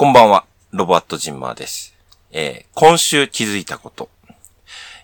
[0.00, 1.94] こんばんは、ロボアットジンマーです。
[2.32, 4.08] えー今週気づいたこと。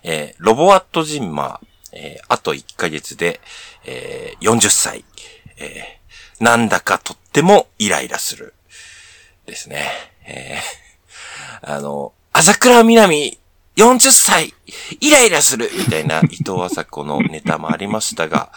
[0.01, 3.39] えーロボアットジンマー、えーあと1ヶ月で、
[3.85, 5.05] えー40歳。
[5.59, 8.55] えーなんだかとってもイライラする。
[9.45, 9.85] ですね。
[10.25, 13.37] えー あの、朝倉みなみ、
[13.75, 14.55] 40歳、
[14.99, 18.51] イライラするみたいな伊藤麻子のネタもありましたが、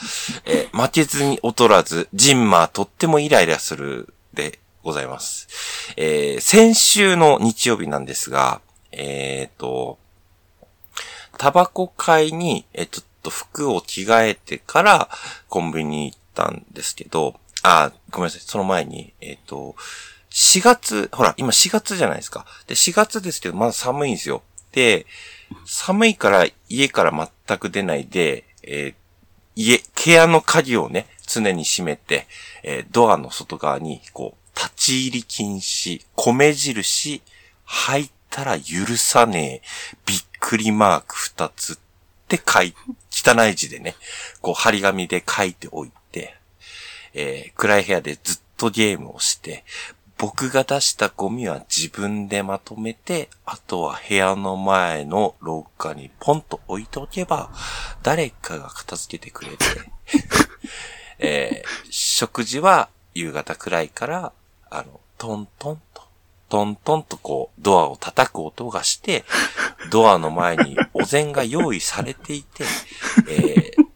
[0.47, 5.49] えー負けずに劣らず、ジンマーとってもイライラするでございます。
[5.97, 8.61] えー先週の日曜日なんですが、
[8.93, 9.99] えっ、と、
[11.39, 15.09] タバコ買いに、えちょっと服を着替えてから
[15.49, 19.77] コンビニに行ったんですけど、あ、ごめんなさい、その前に、えっ、と、
[20.31, 22.47] 4月、ほら、今4月じゃないですか。
[22.67, 24.43] で、4月ですけど、まだ寒いんですよ。
[24.73, 25.07] で、
[25.67, 28.95] 寒いから家から全く出ないで、えー
[29.57, 32.27] 家、部屋の鍵をね、常に閉めて、
[32.63, 37.23] えードアの外側に、こう、立ち入り禁止、米印、
[37.65, 39.63] 入ったら許さねえ、
[40.07, 41.77] びっくりマーク二つっ
[42.29, 42.75] て書い、
[43.11, 43.97] 汚い字でね、
[44.41, 46.37] こう、張り紙で書いておいて、
[47.15, 49.65] えー暗い部屋でずっとゲームをして、
[50.19, 57.51] 僕が出したゴミは自分でまとめて、あとは部屋の前の廊下にポンと置いておけば、
[58.03, 59.65] 誰かが片付けてくれて、
[61.19, 64.33] えー食事は夕方くらいから、
[64.71, 66.03] あの、トントンと、
[66.49, 69.25] トントンとこう、ドアを叩く音がして、
[69.91, 72.65] ドアの前にお膳が用意されていて、
[73.29, 73.87] えー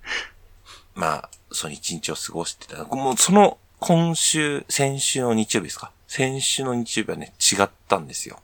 [0.95, 2.85] まあ、その一日を過ごしてた。
[2.85, 5.91] もうその今週、先週の日曜日ですか？
[6.07, 8.41] 先週の日曜日はね、違ったんですよ。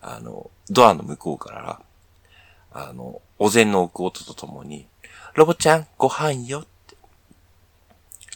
[0.00, 1.80] あの、ドアの向こうから、
[2.72, 4.86] あの、お膳の置く音とともに、
[5.34, 6.96] ロボちゃん、ご飯よって。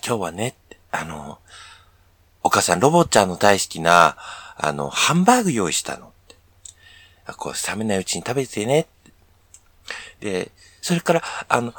[0.04, 0.56] 今日はね、
[0.90, 1.38] あの、
[2.42, 4.16] お母さん、ロボちゃんの大好きな、
[4.56, 6.12] あの、ハンバーグ用意したの。
[7.36, 8.86] こう、冷めないうちに食べてね。
[10.20, 10.50] で、
[10.80, 11.74] それから、あの、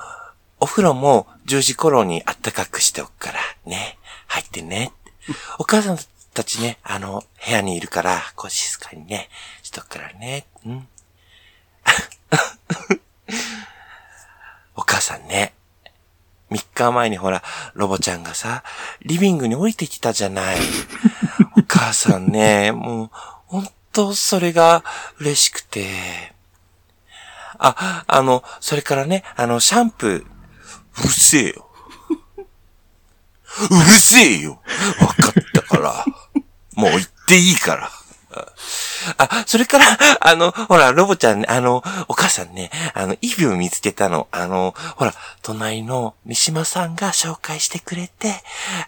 [0.59, 3.97] お風呂も10時頃にあったかくしておくから、ね、
[4.27, 4.91] 入ってね。
[5.57, 5.97] お母さん
[6.33, 9.29] たちね、あの、部屋にいるから、こう静かにね、
[9.63, 10.87] しとくからね、うん。
[14.75, 15.53] お母さんね、
[16.51, 17.43] 3日前にほら、
[17.73, 18.63] ロボちゃんがさ、
[19.01, 20.57] リビングに降りてきたじゃない。
[21.57, 23.09] お母さんね、もう、
[23.47, 24.83] 本当それが
[25.19, 26.33] 嬉しくて。
[27.59, 31.69] あ、あの、それからね、あの、シャンプー、うるせえよ。
[33.69, 34.61] うるせえよ。
[35.01, 36.05] わかったから。
[36.73, 37.91] もう言っていいから。
[39.17, 39.85] あ、それから、
[40.22, 44.27] あの、ほら、ロボちゃんね、あの、お母さんね、あの、イビを見つけたの。
[44.31, 48.33] あの、ほら、隣の三島さんが紹介してくれて、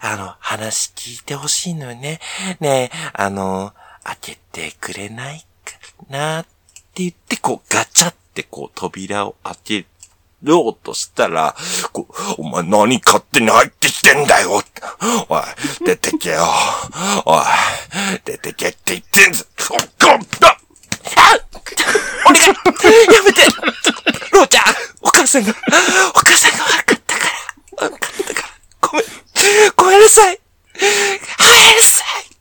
[0.00, 2.20] あの、話聞いてほしいのよね。
[2.60, 3.72] ね、あの、
[4.04, 5.74] 開けてくれないか
[6.10, 6.50] なって
[6.96, 9.86] 言って、こう、ガチャってこう、扉を開け
[10.42, 11.54] ようとしたら、
[12.38, 14.62] お前何勝手に入ってきてんだよおい、
[15.86, 16.44] 出てけよ。
[17.24, 17.44] おい、
[18.24, 19.44] 出てけって言ってんぞ。
[19.70, 20.20] おこん
[22.24, 22.52] お願いや
[23.24, 23.42] めて
[24.32, 24.62] ローちゃん
[25.02, 25.52] お母さんが、お
[26.18, 27.24] 母さんが悪かったか
[27.80, 28.48] ら、悪かったから、
[28.80, 29.06] ごめん、
[29.76, 30.40] ごめんなさい
[31.38, 32.32] 入るさい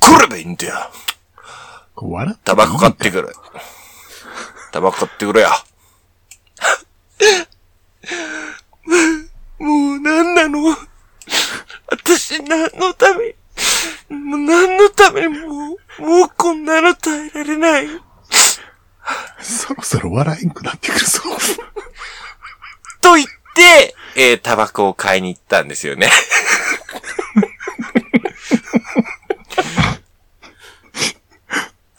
[0.00, 0.90] 来ればいいんだよ。
[1.96, 3.34] 笑ってタバコ買ってくる。
[4.72, 5.50] タバコ買ってくれよ。
[9.58, 10.76] もう何なの
[11.90, 13.36] 私何のため
[14.10, 17.86] もう何のためにもう、もうこんなの耐えられない。
[19.40, 21.20] そろそろ笑えんくなってくるぞ。
[23.00, 26.10] と言って、えー、タバコを買いに行ったんですよね。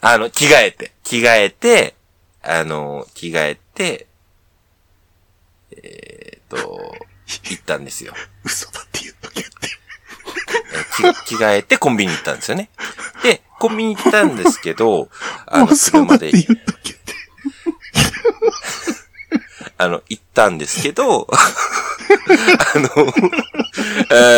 [0.02, 1.94] あの、着替えて、着替えて、
[2.42, 4.06] あの、着替えて、
[5.70, 6.94] えーっと、
[7.26, 8.12] 行ったんですよ。
[8.44, 9.50] 嘘だって言っとけって。
[10.74, 12.70] えー着 着替えてコンビニ行ったんですよね。
[13.22, 15.08] で、コンビニ行ったんですけど、
[15.46, 16.32] あの、車で。
[19.78, 21.36] あの、行ったんですけど、 あ
[22.78, 22.88] の、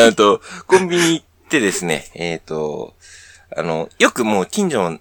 [0.06, 2.95] えっと、コンビニ行ってですね、えっ、と、
[3.55, 4.99] あの、よくもう近所の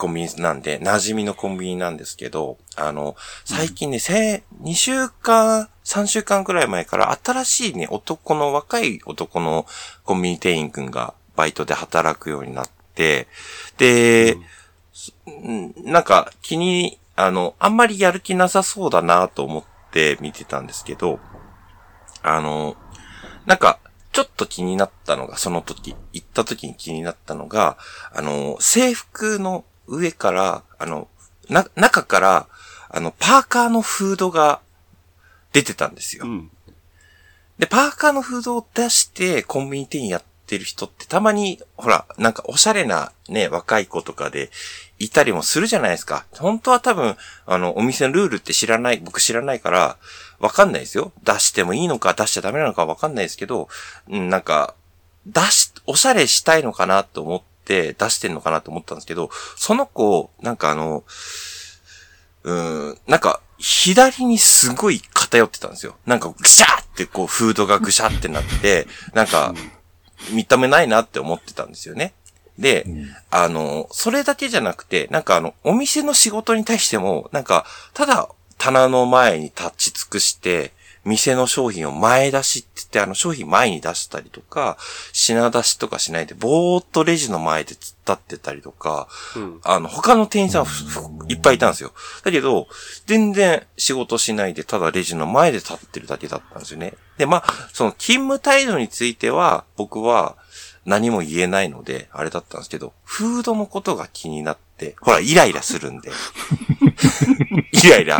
[0.00, 9.66] コンビニなんで、馴染みのコンビニなんですけど、あの、最近ね、せ、2週間、3週間くらい前から新しいね、男の、若い男の
[10.02, 13.28] コンビニ店員くんがバイトで働くようになって、
[13.76, 14.38] で、
[15.30, 15.74] ん。
[15.84, 21.20] なんか気に、あの、あんまりやる気なさそうだなと思って見てたんですけど、
[22.22, 22.74] あの、
[23.44, 23.80] なんか
[24.12, 27.78] ちょっと気になったのが、その時、行った時に気になったのが、
[28.12, 31.08] あの、制服の上から、あの、
[31.48, 32.46] な、中から、
[32.88, 34.60] あの、パーカーのフードが
[35.52, 36.24] 出てたんですよ。
[36.26, 36.50] うん。
[37.58, 44.50] で、パーカーのフードを出してコンビニ店員やってる人ってたまに、ほら、なんかおしゃれなね、若い子とかで
[44.98, 46.24] いたりもするじゃないですか。
[46.32, 47.16] 本当は多分、
[47.46, 49.98] あの、お店のルールって知らない、僕知らないから、
[50.38, 51.12] わかんないですよ。
[51.22, 53.68] 出してもいいのか出しちゃダメなのかわかんないですけど、
[54.08, 54.74] うん、なんか、
[55.26, 61.04] 出し、おしゃれしたいのかなと思って出してんのかなと思ったんですけど、その子、なんかあの、
[62.42, 65.96] うーん、なんか、左にすごい偏ってたんですよ。
[66.06, 69.54] なんか、ぐしゃーってこう、フードがぐしゃってなって、なんか、
[70.32, 72.14] 見た目ないなって思ってたんですよね。
[72.58, 72.86] で、
[73.30, 78.28] あの、それだけじゃなくて、なんかあの、お店の仕事に対しても、なんか、ただ、
[78.58, 80.72] 棚の前に立ち尽くして、
[81.04, 84.76] 店の商品を前出しって言って、あの商品前に出したりとか、
[85.12, 89.60] 品出しとかしないで、ぼーっとレジの前で突っ立ってたりとか、うん。
[89.62, 90.66] あの、他の店員さん
[91.28, 91.92] いっぱいいたんですよ。
[92.24, 92.66] だけど、
[93.06, 96.94] 全然仕事しないで、ただレジの前で立ってるだけだったんですよね。
[97.18, 100.36] で、まあ、その勤務態度については、僕は
[100.84, 106.10] 何も言えないので、あれだったんですけど、フードのことが気になって、ほら、イライラするんで。
[107.72, 108.18] イライラ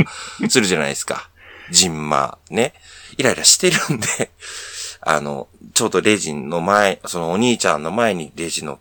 [0.48, 1.30] するじゃないですか。
[1.70, 2.74] ジンマね。
[3.16, 4.30] イライラしてるんで、
[5.00, 8.78] あの、ちょうどレジの前、そのお兄ちゃんの前にレジの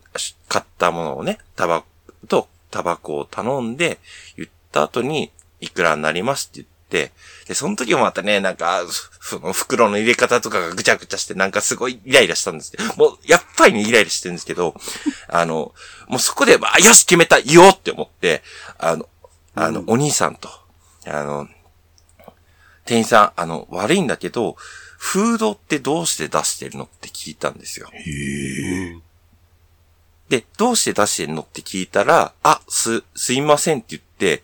[0.47, 1.87] 買ったものをね、タバコ
[2.27, 3.99] とタバコを頼んで、
[4.37, 5.31] 言った後に、
[5.61, 6.65] いくらになりますって言
[7.05, 7.11] って、
[7.47, 8.83] で、その時もまたね、なんか、
[9.21, 14.75] その袋の入れ方とかがぐちゃぐちゃして、なんかすごいイライラしたんですけど、もう、やっぱりね、イライラしてるんですけど、
[15.27, 15.73] あの、
[16.07, 18.43] もうそこで、まあ、よし決めた言おうって思って、
[18.77, 19.07] あの、
[19.55, 20.49] あの、お兄さんと、
[21.05, 21.47] あの、
[22.89, 24.55] 店員さん、あの、悪いんだけど、
[24.97, 27.87] フードってどうして出してるのって聞いたんですよ。
[27.93, 28.97] へえ。
[30.27, 34.41] で、どうして出してんのって聞いたら、あ、す、すいませんって言って、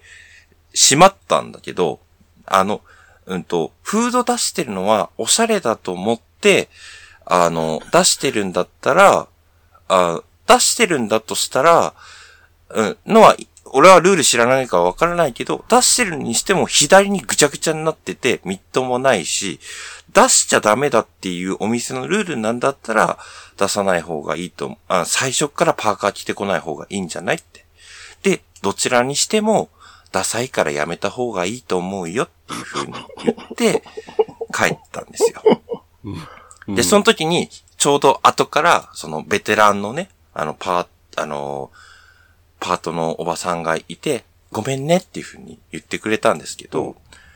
[0.75, 1.99] 閉まったんだけど、
[2.45, 2.81] あの、
[3.25, 6.69] うんと、フード出してるのはおしゃれだと思って、
[7.25, 9.27] あの、出してるんだったら、
[9.87, 11.95] あ出してるんだとしたら、
[12.69, 13.35] うん、のは、
[13.71, 19.59] 俺はルール知らないからわからないけど、出してるにしても左にぐちゃぐちゃになってて、みっともないし、
[20.13, 23.17] 出しちゃダメだっていうお店のルールなんだったら、
[23.57, 24.77] 出さない方がいいと。
[24.87, 27.65] あ最初からパーカー着てこない方がいいんじゃないって。
[28.23, 29.69] で、どちらにしても、
[30.11, 32.93] ダサいからやめた方がいいと思うよっていう風に
[33.25, 33.83] 言って、
[34.53, 35.41] 帰ったんですよ。
[36.67, 41.71] で、その時に、ちょうど後から、そのベテランのね、あの、パー、あの、
[42.59, 46.95] パートのおばさんがいて、ごめんねっていう風に言ってくれたんですけど、うん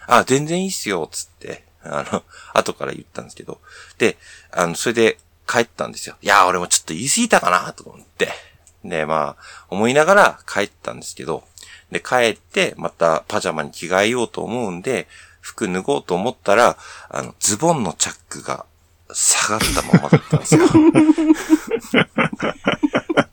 [0.10, 2.24] あ、全然いいっすよ、つって、あの、
[2.54, 3.62] 後から言ったんですけど、
[4.00, 4.18] で、
[4.52, 6.16] あの、それで帰ったんですよ。
[6.22, 8.34] いや、俺もちょっと言い過ぎたかな、と思って。
[8.84, 11.44] で、まあ、思いながら帰ったんですけど、
[11.92, 15.08] で、帰って、またパジャマに着替えようと思うんで、
[15.42, 16.76] 服脱ごうと思ったら、
[17.10, 18.66] あの、ズボンのチャックが
[19.14, 20.62] 下がったままだったんですよ。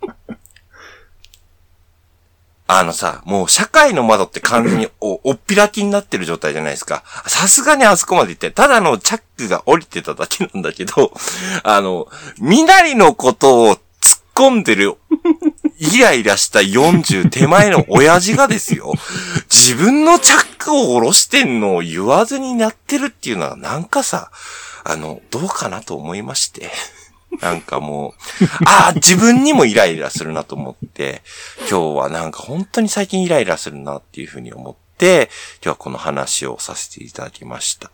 [2.68, 7.04] あのさ、もう社会の窓って完全にお、おっぴらきになってる状態じゃないですか。
[7.26, 11.12] さすがにあそこまで行って、ただのチャックが降りてただけなんだけど、
[11.62, 12.08] あの、
[12.38, 13.80] みなりのことを突っ
[14.34, 14.96] 込んでる、
[15.78, 18.94] イライラした40手前の親父がですよ、
[19.48, 24.30] 自分のチャックを下ろしてんのを言わずになってるっていうのはなんかさ、
[24.82, 26.70] あの、どうかなと思いまして。
[27.40, 28.12] なんかもう、
[28.66, 31.22] ああ、自分にもイライラするなと思って、
[31.70, 35.30] 今日はなんか本当に最近イライラするなっていうふうに思って、
[35.62, 37.90] 今日はこの話をさせていただきました。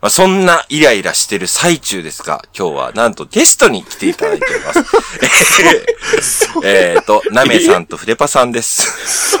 [0.00, 4.78] まあそんなイライラしてる最中ですが、今日はなんとゲストに来ていただいています。
[6.64, 9.36] えーえーと、ナメさんとフレパさんです。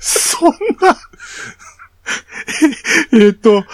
[0.00, 0.96] そんな。
[3.12, 3.64] ええっと、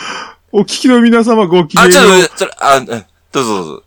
[0.54, 2.20] お聞きの皆様ごきげあ、んよう。
[2.20, 3.82] ちょっと、それ、あ、うんどうぞどうぞ。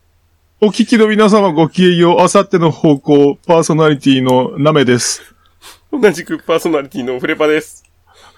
[0.62, 2.22] お聞きの皆様ごきげんよう。
[2.22, 5.22] あさっての方向、パーソナリティのナメです。
[5.92, 7.84] 同じくパーソナリティのフレパです。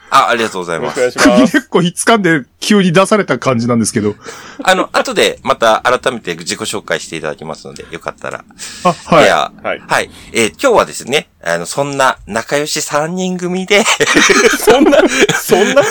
[0.09, 1.53] あ、ありがとうございよろますしくお願いします。
[1.53, 4.15] 結構ひっつかんで急に出された感じなんですけど。
[4.61, 8.43] あの、後でまた改めて自己紹介していただきますので、よかったら。
[8.83, 9.23] あ、はい。
[9.23, 10.09] では、はいはい。
[10.33, 13.85] えー今日はですね、あの、そんな仲良し3人組で、
[14.59, 14.97] そんな、
[15.33, 15.81] そんな、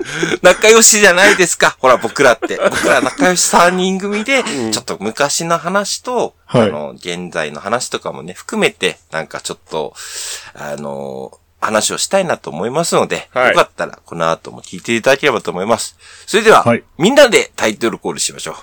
[0.42, 1.76] 仲良しじゃないですか。
[1.78, 2.56] ほら、僕らって。
[2.70, 4.42] 僕ら仲良し3人組で、
[4.72, 9.94] ちょっと昔の話と、はいあの、現在の話とかもね、含めて、なんかちょっと、
[10.54, 15.96] あの、話をしたいなと思いますので、はいよかったらこの後も聞いていただければと思います。
[16.26, 18.56] それでは、はいみんなでタイトルコールしましょ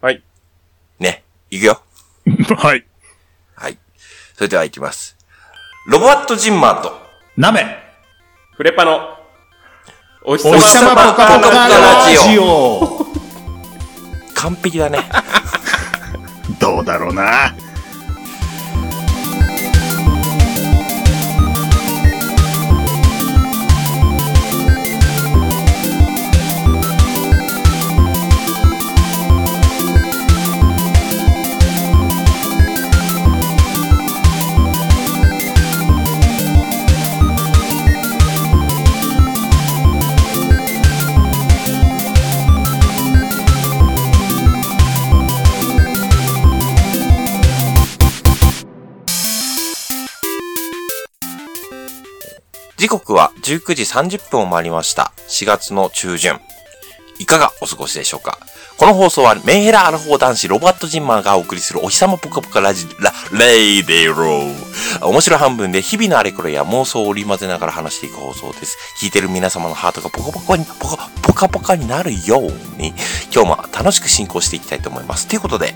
[0.00, 0.22] はい。
[1.00, 1.02] う。
[1.02, 1.24] ね。
[1.50, 1.82] いくよ。
[2.56, 2.84] はい。
[3.56, 3.78] はい。
[4.36, 5.16] それでは行きます。
[5.86, 6.98] ロボアットジンマーと、
[7.36, 7.84] なめ。
[8.56, 9.13] フレパの、
[10.26, 13.06] お日お日様ぽかぽかラジオ。
[14.34, 15.00] 完璧だね。
[16.58, 17.54] どうだろうな。
[53.58, 55.12] 19時30分を回りました。
[55.28, 56.40] 4月の中旬。
[57.20, 58.38] いかがお過ごしでしょうか？
[58.76, 65.06] この放送はメンヘラアラフォー男子ロバットジンマーがお送りするお日様ぽかぽかラジ、ラ、レイデロー。
[65.06, 68.76] 面白半分で日々のあれこれや妄想を織り交ぜながら話していく放送です。
[69.00, 72.42] 聞いてる皆様のハートがポカポカに、ポカ、ポカポカになるよう
[72.80, 72.92] に、
[73.32, 75.28] 今日も楽しく進行していきたいと思います。
[75.28, 75.74] ということで、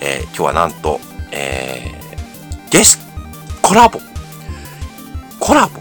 [0.00, 0.98] えー今日はなんと、
[1.30, 2.98] えー、ゲス、
[3.62, 4.00] コラボ。
[5.38, 5.80] コラボ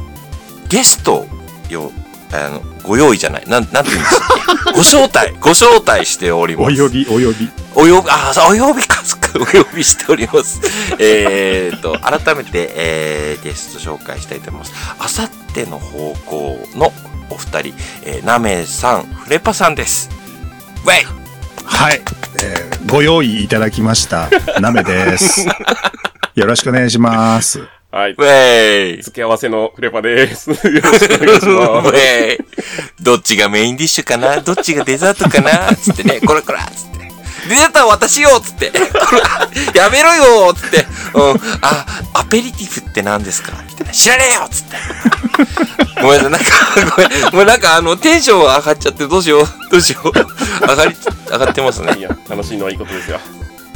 [0.70, 1.26] ゲスト
[1.74, 1.92] よ、
[2.32, 3.44] あの、ご用意じゃない。
[3.48, 4.72] なん、なんて言うんですか？
[4.74, 6.82] ご招待、ご招待しております。
[6.82, 7.50] お呼び、お呼び。
[7.76, 10.60] お呼び、あ、お呼びか、そっか、お呼びしております。
[11.00, 14.74] えーと、改めて、えー、ゲスト紹介したいと思います。
[15.00, 16.94] あさっての方向の
[17.30, 17.74] お二人、
[18.04, 20.10] えー、なめさん、フレパさんです。
[20.86, 21.08] ウェイ
[21.66, 22.02] はい。
[22.44, 24.30] えーご用意いただきました。
[24.62, 25.46] なめです。
[26.34, 27.79] よろしくお願いします。
[27.92, 28.12] はい。
[28.12, 30.52] ウェイ付け合わせのフレパです。
[30.54, 31.90] よろしくお願いしウます。
[31.90, 32.38] ェイ
[33.02, 34.42] どっちがメインディッシュかな？
[34.42, 35.76] どっちがデザートかな？
[35.76, 37.00] つってね、これこらつって。
[37.50, 38.70] デザートは私よつって。
[38.70, 40.86] これやめろよつって。
[41.16, 41.42] うん。
[41.62, 43.54] あ、アペリティフって何ですか？
[43.68, 43.94] みたいな。
[43.94, 44.76] 知らねえよつって。
[46.00, 46.32] ごめんなさい。
[46.32, 47.36] なんか、ごめん。
[47.38, 49.46] もうなんかあの、テンション上がっちゃってどうしよう。
[49.72, 50.12] どうしよう。
[50.68, 50.96] 上がり、
[51.32, 51.96] 上がってますね。
[51.98, 53.20] いや、楽しいのはいいことですよ。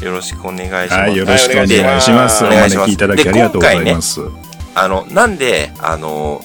[0.04, 0.94] よろしくお願いします。
[0.94, 2.44] はい、よろしくお願いします。
[2.44, 4.22] お招きいただきありがとうございます。
[4.76, 6.42] あの、なんで、あの、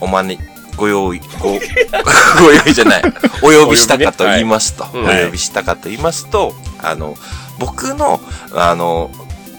[0.00, 1.50] お招き、ご用意、ご、
[2.40, 3.02] ご用意じゃない。
[3.42, 7.16] お呼びしたかと言いますと、お お呼びねはい呼びしたかと言いますと、あの、
[7.58, 8.20] 僕の、
[8.54, 9.10] あの、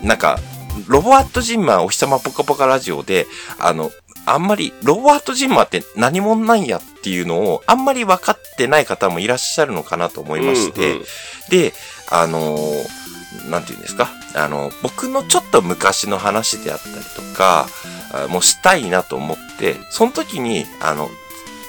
[0.03, 0.39] なんか、
[0.87, 3.27] ロボアットジンマーお日様ぽかぽかラジオで、
[3.59, 3.91] あの、
[4.25, 11.05] あんまり、ロボアットジンマーって何者なんやっていうのを、あんまり分かってない方もいらっしゃるのかなと思いまして、うんうん
[11.49, 11.73] で、
[12.09, 13.06] あのー
[13.49, 14.09] なんて言うんですか？
[14.35, 17.67] あの、僕のちょっと昔の話であったりとか、
[18.13, 21.09] あもうしたいなと思って、その時に、あの、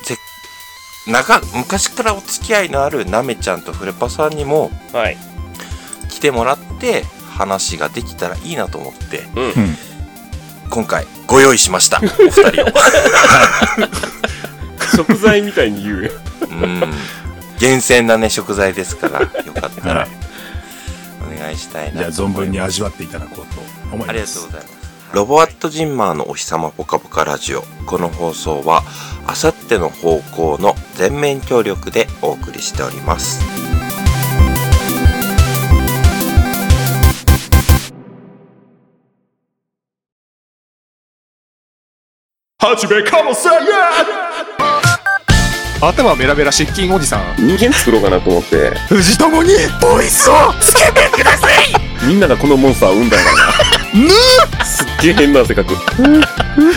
[0.04, 0.16] ぜ、
[1.06, 5.16] 長、昔からお付き合いのあるなめちゃんとフレパさんにもはい。
[6.08, 7.04] 来てもらって、
[7.36, 9.44] 話ができたらいいなと思って、うん。
[9.44, 9.76] うん。
[10.70, 11.98] 今回ご用意しました。
[11.98, 12.66] お二人を。
[14.96, 16.10] 食材みたいに言うよ。
[16.50, 16.92] うん。
[17.58, 20.27] 厳選なね、食材ですから、よかったらはい、お
[21.28, 22.42] 願いしたいじゃあなと思います。
[22.42, 23.60] 存分に味わっていただこうと
[23.94, 24.10] 思います。
[24.10, 24.78] ありがとうございます。
[25.12, 27.62] ロボアットジンマーのお日様ぽかぽかラジオ。
[27.86, 28.82] この放送は、
[29.26, 33.40] あさっての方向の全面協力でお送りしております。
[42.60, 43.52] はじめかもせん
[45.80, 51.52] 頭ベラベラ失禁おじさん人間作ろうかなと思って、藤友にボイスをつけてください
[52.04, 53.32] みんながこのモンスターを生んだんだ
[54.58, 54.64] な。
[54.64, 55.72] すっげえ変な性格。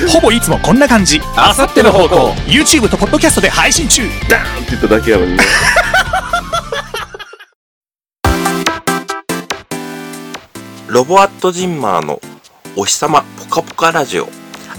[0.08, 5.44] ほぼいつもこんな感じあさっての方向 YouTube とポッドキャストで配信中ダーンって言っただけやのにね。
[10.88, 12.22] ロボアットジンマーの
[12.76, 14.30] お日様ぽかぽかラジオ。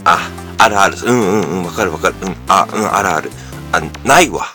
[0.05, 0.97] あ、あるある。
[1.05, 2.15] うんうんうん、わかるわかる。
[2.23, 3.29] うん、あ、うん、あるある。
[3.75, 4.49] あ、ないわ。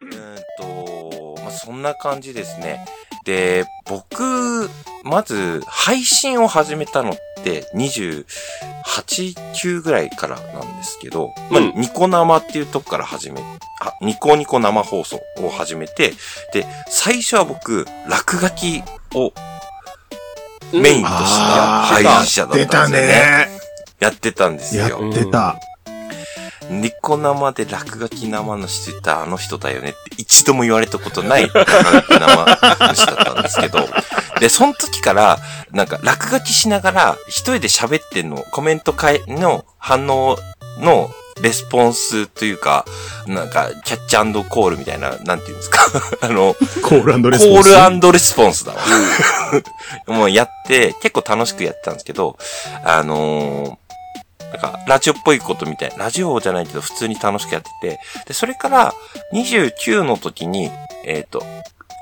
[0.00, 2.86] うーんと、まあ、そんな感じですね。
[3.24, 4.70] で、僕、
[5.02, 8.24] まず、配信を始めたのって、28、
[9.04, 13.40] 9ぐらいからなんですけど、まあうんニコ生っていうとこから始め、
[13.80, 16.12] あ、ニコニコ生放送を始めて、
[16.52, 18.84] で、最初は僕、落書き
[19.14, 19.32] を
[20.72, 23.06] メインとしたあー配信者だったんですよね。
[23.06, 23.48] ね。
[24.00, 25.10] やってたんですやよ。
[25.10, 25.56] ってた。
[26.70, 31.68] ニコ生で落書き生のしてたあの人だよねって一度も言われたことない落書き
[32.18, 33.80] 生の人だったんですけど、
[34.40, 35.38] で、その時から、
[35.70, 40.38] なんか落書きしながら、一人で喋ってんの、コメント会の反応
[40.78, 41.10] の
[41.40, 42.84] レスポンスというか、
[43.26, 44.16] なんか、キャッチ
[44.50, 45.78] コールみたいな、なんていうんですか？
[46.20, 47.70] あの、コールレスコポンス？
[47.74, 48.78] ールレスポンスだわ。
[50.06, 52.36] もうやって、結構楽しくやってたんですけど、
[52.84, 53.82] あのー
[54.52, 58.92] なんか、ラジオっぽいことみたいな、ラジオじゃないけど普通に楽しくやってて、で、それから
[59.32, 60.70] 29の時に、
[61.06, 61.42] えっ、と、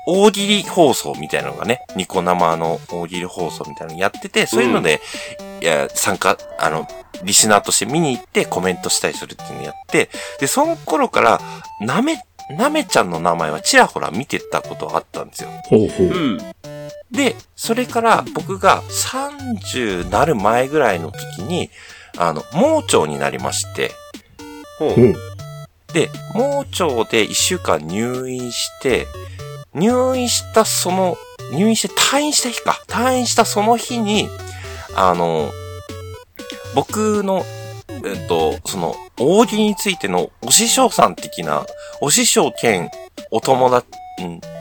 [0.07, 5.01] 大喜利放送みたいなのがね、ニコ生の大喜利放送みたいなのやってて、そういうので、
[5.61, 6.87] いや、参加、あの、
[7.23, 11.41] リスナーとして見に行ってコメントしたりするっていうのをやって、で、その頃から、
[11.79, 12.17] なめ、
[12.57, 15.49] なめちゃんの名前はちらほら見てたことがあったんですよ。
[15.65, 16.07] ほうほう。
[16.07, 16.37] うん。
[17.11, 21.69] で、それから僕が30なる前ぐらいの時に、
[22.17, 23.91] あの、盲腸になりまして、
[24.79, 25.01] ほうほ。
[25.01, 25.15] う。
[25.93, 29.07] で、盲腸で1週間入院して、
[29.73, 31.17] 入院したその、
[31.53, 32.81] 入院して退院した日か。
[32.87, 34.29] 退院したその日に、
[34.95, 35.49] あの、
[36.75, 37.45] 僕の、
[38.03, 41.65] えっと、その、大喜利についてのお師匠さん的な、
[42.01, 42.89] お師匠兼
[43.29, 43.87] お友達、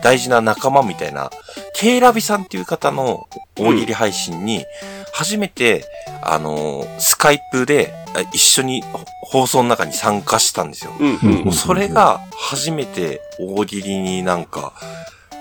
[0.03, 1.31] 大事な仲間みたいな、
[1.75, 4.65] ケイラビさんっていう方の大喜利配信に、
[5.13, 5.85] 初めて、
[6.23, 7.93] あの、スカイプで
[8.33, 8.83] 一緒に
[9.23, 10.93] 放送の中に参加したんですよ。
[10.99, 11.19] うん。
[11.23, 14.73] うんもうそれが初めて大喜利になんか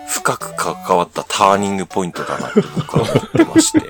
[0.07, 3.81] 深く関わったターニングポイントだなって僕は思ってまして。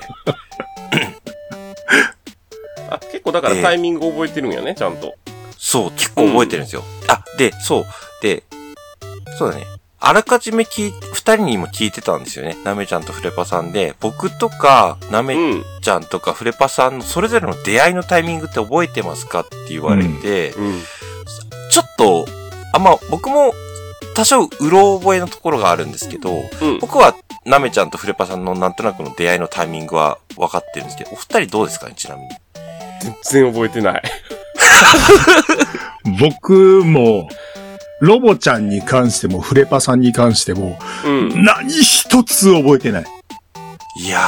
[2.90, 5.14] あ、結構だからタイミング覚えてるんやね、ちゃんと。
[5.56, 6.82] そう、結構覚えてるんですよ。
[7.08, 7.86] あ、で、そう。
[8.22, 8.42] で、
[9.38, 9.64] そうだね。
[10.02, 12.56] あらかじめ聞い、二人にも聞いてたんですよね。
[12.64, 15.64] なめちゃんとフレパさんで、僕とか、なめうん。
[15.82, 20.80] ちゃんとかフレパさんのそれぞれの出会いのタイミングって覚えてますかって言われて、うん。
[21.70, 22.24] ちょっと、
[22.72, 23.52] あ、まあ、僕も
[24.14, 26.78] 多少うろ覚えのところがあるんですけど、うん。
[26.78, 27.14] 僕は、
[27.44, 32.28] なめちゃんとフレパさんのなんとなくの出会いのタイミングは分かってるんですけど、お二人どうですかねちなみに。
[33.02, 34.02] 全然覚えてない。
[36.20, 37.28] 僕も、
[38.00, 41.44] ロボちゃんに関しても、フレパさんに関しても、うん。
[41.44, 43.04] 何一つ覚えてない。
[44.02, 44.20] いや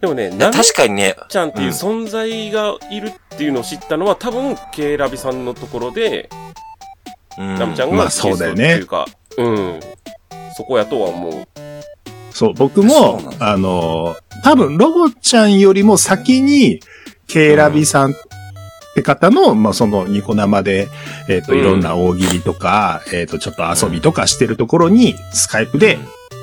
[0.00, 6.28] でもね、ー、なめ確かにね、ちゃんっていううん存在がいるっていうのを知ったのは、多分、ケイラビさんのところで、
[7.38, 9.80] うん、ナムちゃんがまあそうだよねゲストっていうか、うん。
[10.56, 11.48] そこやとは思う。
[12.30, 16.80] そう、僕もあの、多分、ロボちゃんよりも先に、
[17.26, 18.14] ケイラビさん
[18.96, 20.88] って方の、まあ、その、ニコ生で、
[21.28, 25.98] えっ、と、うんいろんな大喜利とか、えっ、と、ちょっと遊びとかしてるところに、スカイプで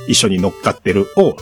[0.07, 1.35] 一緒に乗っかってるを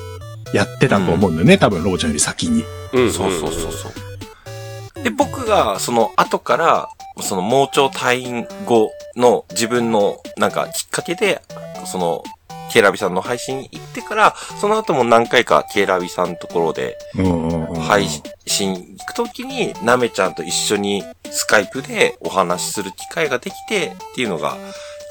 [0.53, 2.63] やってたと思うんだよね、多分、ロボちゃんより先に。
[2.93, 3.11] うん。
[3.11, 5.03] そうそうそうそう。
[5.03, 11.41] で、僕が、その後から、その盲腸退院後の自分のなんかきっかけで、
[11.85, 12.23] その、
[12.71, 18.07] ケイラビさんの配信行ってから、その後も何回かケイラビさんのところでうんうんうん配
[18.45, 24.55] 信行くときに、なめちゃんと一緒にスカイプでお話しする機会ができてっていうのが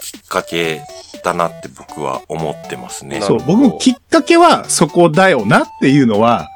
[0.03, 0.81] きっかけ
[1.23, 3.21] だなって僕は思ってますね。
[3.21, 6.49] そう、僕もきっかけはそこだよなっていうのは、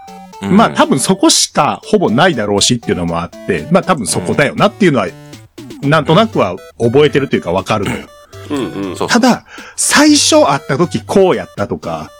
[0.42, 5.08] うんまあ多分そこしかほぼないだろうしっていうのもあって、まあ多分そこだよなっていうのは、
[5.82, 8.08] なんとなくは覚えてるというかわかるのよ。
[8.50, 8.96] うんうん。
[8.96, 9.44] そうただ、
[9.76, 12.10] 最初会った時こうやったとか、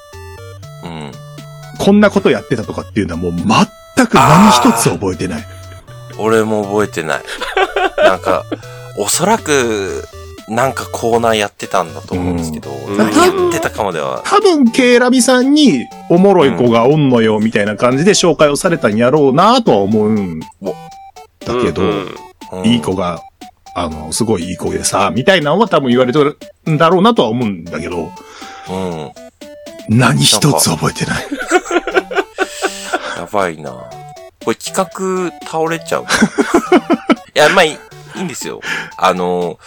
[0.85, 1.13] うん。
[1.79, 5.47] こんなことやってたとかっていうのはもう全く何一つ覚えてない。
[6.19, 7.23] 俺も覚えてない。
[7.99, 8.45] なんか、
[8.97, 10.07] おそらく、
[10.49, 20.47] なんかコーナーやってたんだと思うんですけど、うん何やってたかまでは、多分、ケイラビさんにおもろい子がおんのよみたいな感じで紹介をされたんやろうなとは思うんだ
[21.63, 22.15] けど、うんうん
[22.65, 23.21] いい子が、
[23.75, 26.39] あの、すごいいい子でさ、みたいなのは多分言われてる
[26.71, 28.11] んだろうなとは思うんだけど、
[28.71, 29.11] うん。
[29.89, 31.25] 何一つ覚えてない。
[33.19, 33.73] やばいな
[34.45, 36.05] これ企画倒れちゃう。
[37.35, 37.79] いや、まあいい、
[38.17, 38.61] いいんですよ。
[38.97, 39.59] あの、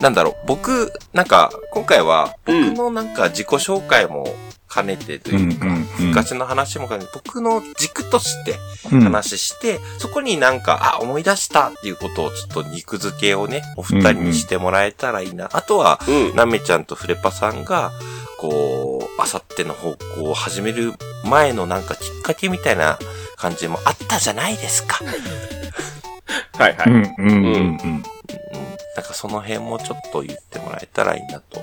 [0.00, 4.28] なんだろう、僕、なんか、今回は、僕のなんか自己紹介も
[4.72, 5.66] 兼ねてというか、
[5.98, 8.56] 昔の話も兼ねて、僕の軸として
[8.92, 15.48] うん話して、そこになんか、あ、思い出したっていうことをちょっと肉付けをね、お二人にしてもらえたらいいな。
[15.52, 16.36] あとは、うん。
[16.36, 17.92] なめちゃんとフレパさんが、
[18.38, 20.92] こう、あさっての方向を始める
[21.24, 22.98] 前のなんかきっかけみたいな
[23.36, 25.00] 感じもあったじゃないですか。
[26.58, 26.86] はいはい。
[26.86, 27.54] うん、うん、うん、うん。
[27.54, 28.02] うん。
[28.96, 31.60] なんかその辺もちょっと言ってもらえたらいいなと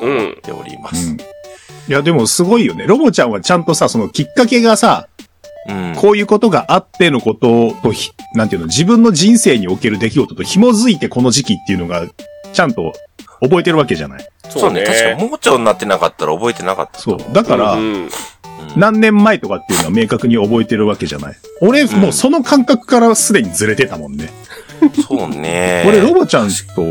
[0.00, 1.10] うん思っておりまうす。
[1.12, 1.18] ん
[1.88, 2.86] いや、でもすごいよね。
[2.86, 5.08] ロボちゃんはちゃんとさ、そのきっかけがさ、
[5.68, 5.94] うん。
[5.96, 12.06] こういうことがあってのこととひ、なんていうの、自分の人生における出来事と紐づいてこの時期っていうのが、
[12.52, 12.92] ちゃんと
[13.40, 14.28] 覚えてるわけじゃない。
[14.48, 14.84] そうね。
[14.84, 17.18] 確かに盲腸になってなかったら覚えてなかったそう。
[17.32, 18.08] だから、うん
[18.76, 21.36] 何年前とかっていうのは明確に覚えてるわけじゃない。
[21.60, 24.30] 俺、んもうその感覚からすでにずれてたもんね。
[25.06, 25.84] そうね。
[25.86, 26.82] 俺、ロボちゃんと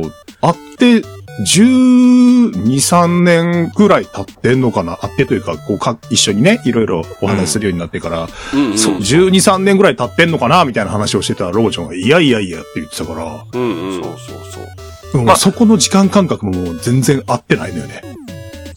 [0.41, 1.01] 会って、
[1.45, 4.97] 12、3年ぐらい経ってんのかな？
[4.97, 8.77] 会ってというか、こうか、一緒にね、いろいろお話しするようになってから、うんうん。
[8.77, 10.65] そう、12、3年ぐらい経ってんのかな？
[10.65, 14.03] みたいな話をしてたら、ロボちゃんが、いやいやいやって言ってたから、うんうん。
[14.03, 15.19] そうそうそう。
[15.19, 18.01] うんまあそこの時間感覚ももう全然合ってないのよね。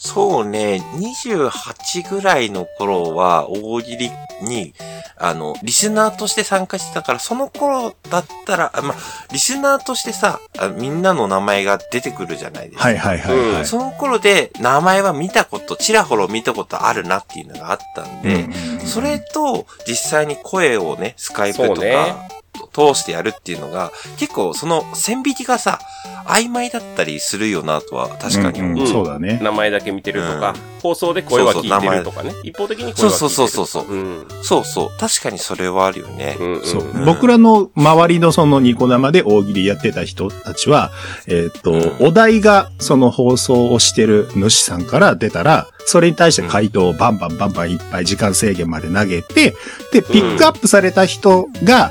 [0.03, 4.11] そうね、28ぐらいの頃は、大喜利
[4.41, 4.73] に、
[5.19, 8.97] あの、リスナーとして参加してたから、その頃だったら、あまあ、
[9.31, 12.85] リスナーとしてさ、あみんなの名前が出てくるじゃないですか。
[12.85, 13.67] はいはいはいはい。
[13.67, 22.29] その頃で、名前は見たこと、ちらほら見たことあるなっていうのがあったんで、うんそれと、実際に声をね、スカイプとか、
[22.73, 25.79] 通してやるっていうのが、結構その線引きがさ、
[26.27, 28.73] 曖昧だったりするよなとは確かに思う。
[28.73, 29.41] うんうんそうだね。
[29.43, 32.33] 名前だけ見てるとか、うん放送で声は聞いてるとかね。
[32.43, 33.11] 一方的に声は聞いてる。
[33.11, 34.27] そうそうそうそううん。
[34.43, 34.91] そうそう。
[34.99, 36.39] 確かにそれはあるよね。
[36.41, 36.65] うんうん。
[36.65, 40.91] そううん僕らの周りのそのニコ生で大喜利やってた人たちは、
[41.27, 49.55] えーっと、うんお題がその放送をしてる主さんから出たら、それに対して回答をバンバンバンバンいっぱい時間制限まで投げて、
[49.93, 51.91] で、ピックアップされた人が、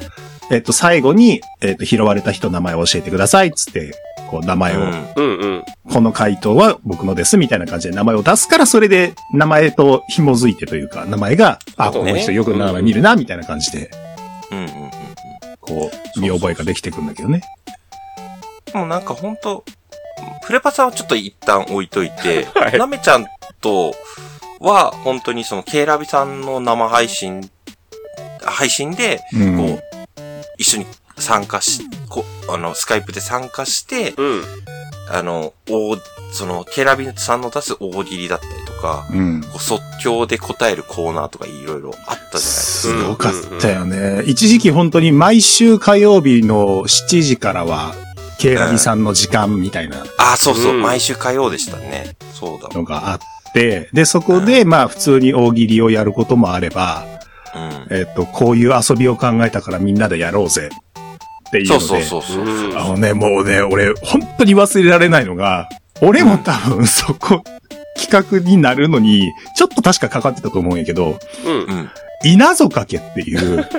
[0.52, 3.92] えーっと、最後に、えーっと、拾われた人の名前を教えてくださいっつって、
[4.30, 5.64] こう、名前を、うんうんうん。
[5.92, 13.92] この回答は僕のですみたいな感じで名前を出すから、それで名前と紐づいてというか、名前が、あ、この人よく名前見るな、みたいな感じで、
[14.52, 14.92] うんうんうん
[15.60, 17.42] こう、見覚えができてくるんだけどね。
[18.74, 18.80] うん。
[18.82, 19.64] もうなんかほんと、
[20.44, 23.26] フレパさんはちょっと一旦置いといて、 はいなめちゃん
[23.62, 23.94] と
[24.60, 27.50] は本当にそのケイラビさんの生配信、
[28.44, 29.89] 配信で、うんこう、
[30.60, 30.86] 一緒に
[31.18, 34.44] 参加し、こあの、スカイプで参加して、うん。
[35.10, 35.98] あの、大、
[36.32, 39.42] その、ケイラビさんの出す大喜利だったりとか、うん。
[39.42, 43.00] こう即興で答えるコーナーとかいろいろあったじゃないですか。
[43.00, 44.24] すごかったよね。
[44.28, 47.96] 一時期本当に毎週火曜日の7時からは、
[48.38, 52.16] ケイラビさんの時間みたいなあ、そうそう、うん毎週火曜でしたね。
[52.34, 52.70] そうだ。
[52.70, 53.20] のがあっ
[53.54, 57.19] て、で、そこで、まあ普通に大喜利をやることもあれば、
[57.56, 57.98] うん。
[57.98, 60.70] えっと、こういう遊びを考えたからみんなでやろうぜ。
[61.48, 61.80] っていうので。
[61.80, 62.46] そうそうそうそう。
[62.46, 65.68] うんあのね、もうね、俺、本当に忘れられないのが、
[66.02, 67.44] 俺も多分そこ、
[67.98, 71.52] 企画になるのに、ちょっと確かかかってたと思うんやけど、うん。
[71.52, 71.90] うん。
[72.24, 73.68] 稲ぞかけっていう、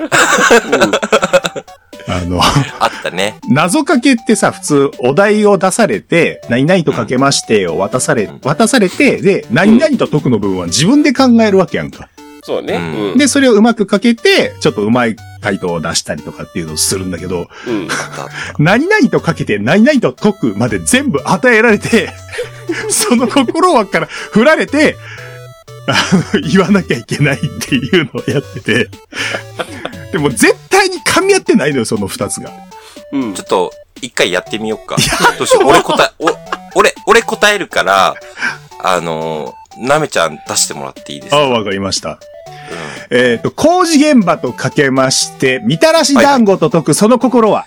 [2.07, 3.35] あの、あったね。
[3.47, 12.09] 謎かけってさ、普通お題を出されて、何々とかけましてを渡され、うん渡されて、で、何々と解くの部分は自分で考えるわけやんか。
[12.43, 12.75] そうね。
[12.75, 13.17] うんうん。
[13.17, 17.87] で、それをうまくかけて、ちょっとうまい回答を出したりとかっていうのをするんだけど、うん。
[18.57, 22.11] 何々とかけて何々と解くまで全部与えられて、
[22.89, 24.97] その心輪から振られて、
[25.87, 25.93] あ
[26.35, 28.89] の、言わなきゃいけないっていうのをやってて、
[30.11, 32.51] でも絶対に噛み合ってないのよ、その二つが。
[33.11, 33.43] うんちょ。
[33.43, 34.95] っと、一回やってみようか。
[35.37, 35.67] どうしよう。
[35.67, 38.15] 俺答え、 お、俺、俺答えるから、
[38.83, 41.37] あのー、なめちゃん出してもらっていいですか？
[41.37, 42.19] ああ、わかりました。
[43.09, 47.65] えっ、と、工事現場とかけまして、みたらし団子と解くその心は、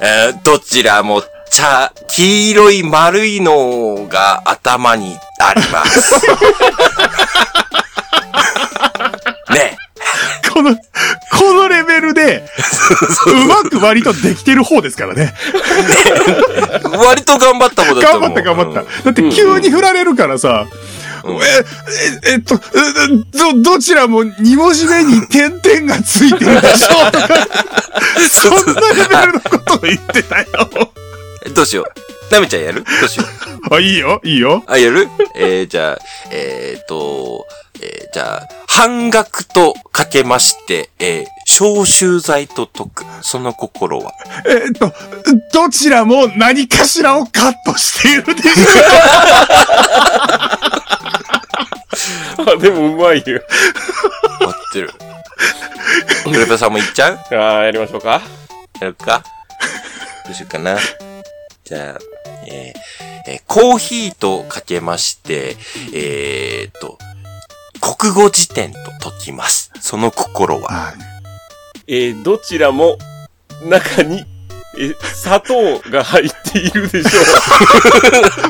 [0.00, 6.14] えーどちらも、茶、黄色い丸いのが頭にあります。
[9.52, 9.76] ね
[10.52, 10.80] この、こ
[11.52, 12.48] のレベルで、
[13.26, 15.34] うまく割とできてる方ですからね。
[17.04, 18.20] 割と頑張った方だと思う。
[18.20, 18.82] 頑張った頑張った。
[19.04, 20.96] だって急に振られるからさ、うん
[21.32, 21.64] え、
[22.30, 22.58] え、えっと、え
[23.36, 27.10] ど、どちらも2文字目に点々がついてるでしょ？
[27.10, 27.28] とか、
[28.30, 30.46] そんなレベルのことを言ってたよ。
[31.44, 32.34] うんどうしよう。
[32.34, 32.82] なめちゃんやる？
[32.82, 33.24] どうしよ
[33.70, 33.74] う。
[33.74, 34.64] あ、いいよ、いいよ。
[34.66, 35.08] あ、やる？
[35.36, 35.98] えー、じゃあ、
[36.32, 37.46] えーと、
[37.80, 44.12] えー、じゃあ、半額とかけまして、えー、消臭剤と解く、その心は。
[44.44, 44.92] えっと、
[45.52, 48.48] どちらも何かしらをカットしているでし
[52.38, 53.40] あ、でもうまいよ。
[54.40, 54.90] 合ってる。
[56.24, 57.18] グルペさんもいっちゃう？
[57.34, 58.20] ああ、やりましょうか。
[58.80, 59.22] やるか
[60.24, 60.76] どうしようかな。
[61.64, 61.98] じゃあ、
[62.48, 65.56] えーえーコーヒーとかけまして、
[65.92, 66.98] えーと、
[67.98, 68.78] 国語辞典と
[69.10, 69.72] 解きます。
[69.80, 70.90] その心は。
[70.90, 70.94] あ
[71.88, 72.98] えー、どちらも、
[73.64, 74.24] 中に、
[74.78, 77.20] えー、砂糖が入っているでしょ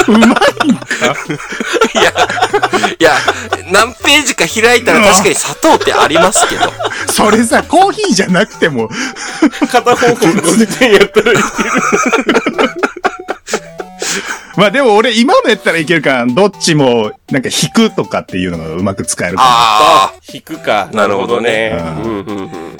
[0.08, 0.12] う。
[0.14, 0.40] うまいんか
[1.94, 2.12] いや、
[2.98, 3.12] いや、
[3.70, 6.72] 何ページか開いたら確かに砂糖ってありますけど。
[7.12, 8.88] それさ、コーヒーじゃなくても、
[9.70, 11.40] 片方国語辞典やったらいける。
[14.56, 20.18] まあでも俺今のやったらいけるから、どっちもなんか引くとかっていうのがうまく使えるかああ。
[20.32, 20.88] 引くか。
[20.92, 22.04] なるほどねうなるほどね。
[22.04, 22.76] うんうんうん。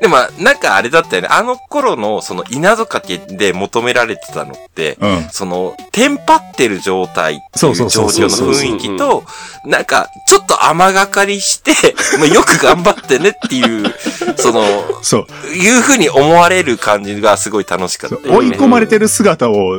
[0.00, 1.28] でも、なんかあれだったよね。
[1.30, 5.08] あの頃の、その稲造かけで求められてたのって、ら。
[5.08, 5.28] うん。
[5.30, 9.24] その、テンパってる状態ってそいう状況の雰囲気と、
[9.64, 11.72] なんか、ちょっと甘がかりして、
[12.18, 13.94] まあよく頑張ってねっていう、
[14.36, 14.64] その、
[15.02, 15.26] そう。
[15.48, 18.36] いう風に思われる感じがすごい楽しかったね。
[18.36, 19.78] 追い込まれてる姿を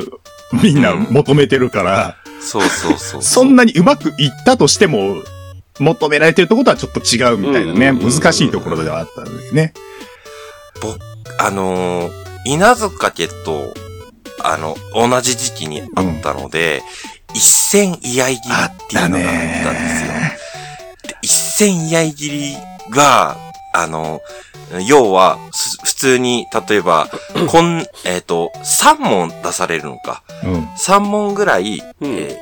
[0.52, 3.22] みんな求めてるから、そうそうそう。
[3.22, 5.16] そんなにうまくいったとしても、
[5.78, 9.72] 求められてるところとはちょっと違うみたいなね、うんうんうんうん難しいところではあったんだよね。
[10.80, 10.94] ぼ、
[11.38, 13.74] あのー稲造かけと、
[14.42, 16.82] あの、同じ時期にあったので、
[17.34, 20.12] 一戦居合切りっていうのがあったんですよ。
[21.08, 22.56] で一戦居合切り
[22.90, 23.36] が、
[23.74, 24.22] あの、
[24.86, 27.08] 要は、す普通に、例えば、
[27.48, 30.22] こん、えっ、と、3問出されるのか。
[30.44, 30.64] うん。
[30.78, 32.38] 3問ぐらい、うんえっ、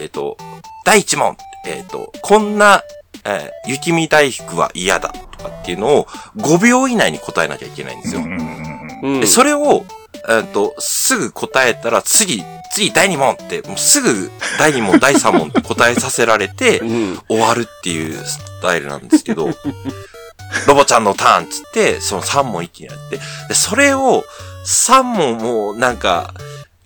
[0.00, 0.36] えーと、
[0.84, 1.36] 第1問、
[1.68, 2.82] えっ、と、こんな、
[3.24, 6.04] えー雪見大福は嫌だとかっていうのを
[6.36, 8.22] 5秒以内に答えなきゃいけないんですよ。
[8.22, 9.84] うんで、それを、
[10.28, 17.18] えっ、と、すぐ答えたら、次、次第2問って、もうすぐ第2問、第3問って答えさせられてう、ん。
[17.28, 19.50] 終わるっていうスタイルなんですけど、
[20.66, 24.24] ロボちゃんのターンっつって、その3問一気にやって、で、それを
[24.66, 26.34] 3問もなんか、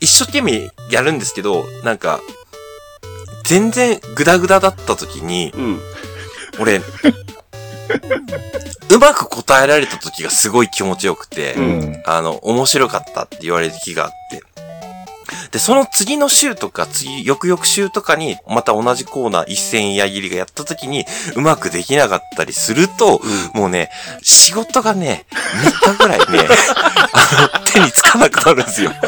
[0.01, 2.21] 一生懸命やるんですけど、なんか、
[3.53, 5.79] 全然グダグダだった時に、うん。
[6.59, 6.83] 俺、う
[8.99, 12.03] まく答えられた時がすごい気持ちよくて、うん。
[12.07, 14.43] あの、面白かったって言われる日があって。
[15.51, 21.05] で、その次の週とか、次、翌々週とかに、また同じコーナー一戦矢切りがやった時に、
[21.37, 23.21] うまくできなかったりすると、
[23.55, 23.91] もうね、
[24.23, 25.27] 仕事がね、
[25.85, 26.25] 3日ぐらいね、
[27.13, 28.93] あの、手につかなくなるんですよ。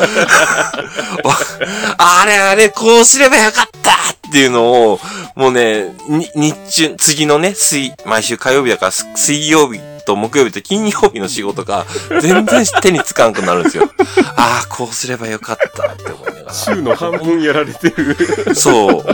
[1.98, 5.00] あれあれ、こうすればよかったっていうのを、
[5.34, 11.84] もうね、に日中、次のね、水、毎週火曜日だから、す水曜日と木曜日と金曜日の仕事が、
[12.20, 13.90] 全然手につかんくなるんですよ。
[14.36, 16.54] ああ、こうすればよかったって思いながら。
[16.54, 18.54] 週の半分やられてる。
[18.54, 19.04] そう。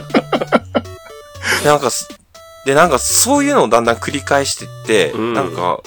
[1.62, 2.08] でなんかす、
[2.66, 5.80] で、なんかそういうのをだんだん繰り返してって、うんなんか、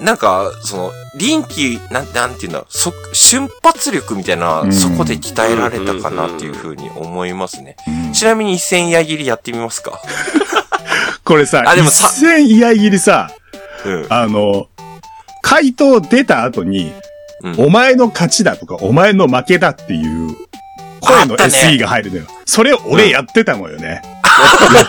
[0.00, 7.76] なんか、その、臨機、なん、なんていうんだろう、そ、瞬発力みたいな、うんそこで鍛えられたかなっていうふうに思いますね。
[7.86, 10.00] うんちなみに一戦矢切りやってみますか？
[11.24, 13.30] これさ、あでもさ一戦居合切りさ、
[13.84, 14.06] うん。
[14.08, 14.68] あの、
[15.42, 16.92] 回答出た後に、
[17.42, 20.36] うんお前の勝ちだとか、お前の負けだっていう、
[21.00, 22.26] 声のあったね SE が入るのよ。
[22.44, 24.02] それを俺やってたのよね。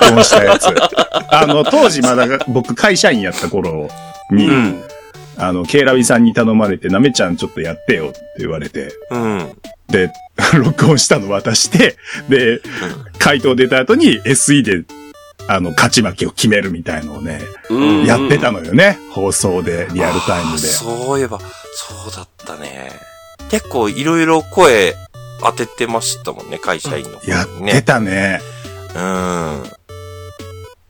[0.01, 0.65] 録音したやつ。
[1.32, 3.89] あの、当時まだ僕会社員やった頃
[4.30, 4.84] に、うん。
[5.38, 9.49] あの、ケイラビさんに頼まれて、なめちゃんちょっとやってよって言われて、うん。
[9.88, 10.12] で、
[10.54, 11.95] 録音したの渡して、
[12.30, 12.62] で、
[13.17, 14.84] 回答出た後に SE で、
[15.47, 18.97] あの、勝ち負けを決めるみたいのをね、うんやってたのよね。
[19.12, 20.67] 放送で、リアルタイムで。
[20.67, 21.45] そういえば、そ
[22.10, 22.91] うだったね。
[23.49, 24.95] 結構いろいろ声
[25.41, 27.82] 当ててましたもんね、会社員の子やって。
[27.82, 28.39] たね。
[28.95, 29.63] うん。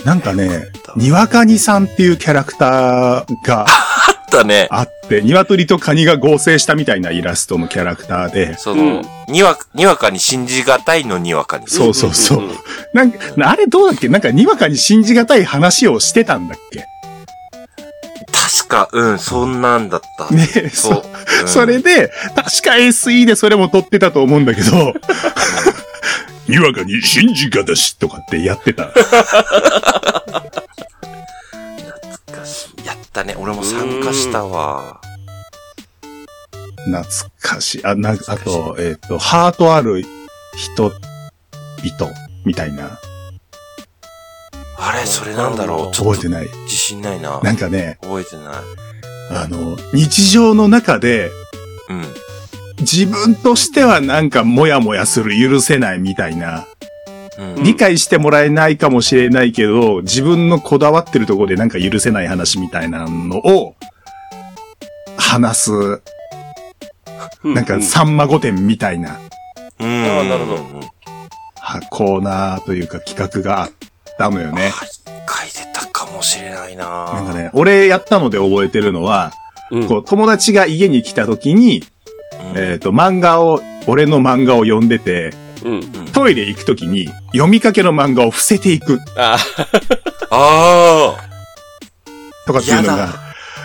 [0.05, 3.67] なんかね、にわかにさんっていうキャラクターがあ
[4.37, 4.67] ったね。
[4.71, 11.67] あって、鶏とカニが合成したみたいなイラストのキャラクターで、その、にわ、にわかに信じがたいのにわかに。
[11.67, 12.49] そうそうそう。
[12.93, 14.07] なんか、あれどうだっけ？
[14.07, 16.85] なんかにわかに信じがたい話をしてたんだっけ？
[18.31, 20.33] 確か、うん、そんなんだった。
[20.33, 21.03] ねそう。
[21.03, 21.03] そ
[21.41, 24.93] うんそれで、確か SE でそれも撮ってたと思うんだけど、
[26.47, 28.91] にわかに信じがたしとかってやってた。
[32.85, 33.35] やったね。
[33.37, 35.01] 俺も参加したわ。
[36.85, 37.03] 懐
[37.41, 37.85] かしい。
[37.85, 40.03] あ、なんか、あと、えっ、と、ハートある
[40.57, 42.13] 人、々、
[42.45, 42.99] みたいな。
[44.77, 45.95] あれ、それなんだろう。
[45.95, 46.49] 覚えてない。
[46.63, 47.39] 自信ないな。
[47.41, 48.55] なんかね、覚えてない。
[49.31, 51.31] あの、日常の中で、
[51.89, 52.05] うん。
[52.79, 56.67] 自分としてはなんかモヤモヤする、許せないみたいな、
[57.37, 57.63] うん。
[57.63, 63.75] 理解してもらえないかもしれないけど、自分のこだわってるところでなんか許せない話みたいなのを、
[65.17, 66.01] 話す、
[67.43, 69.19] なんか、さんま御殿みたいな、
[69.79, 69.87] うん。
[69.87, 70.55] あーなるほど。
[70.55, 70.91] うん
[71.71, 73.71] はコーナーというか企画があっ
[74.17, 74.71] たのよね。
[74.71, 74.85] 書
[75.45, 77.13] いてたかもしれないな。
[77.13, 79.31] なんかね、俺やったので覚えてるのは、
[79.69, 79.87] うん。
[79.87, 81.83] こう、友達が家に来た時に、
[82.53, 82.57] うん。
[82.57, 85.81] えっ、と、漫画を、俺の漫画を読んでて、うん。
[86.13, 89.37] トイレ行く時に、読みかけの漫画を伏せていくあ
[90.29, 91.15] あ
[92.45, 93.13] とかっていうのやが、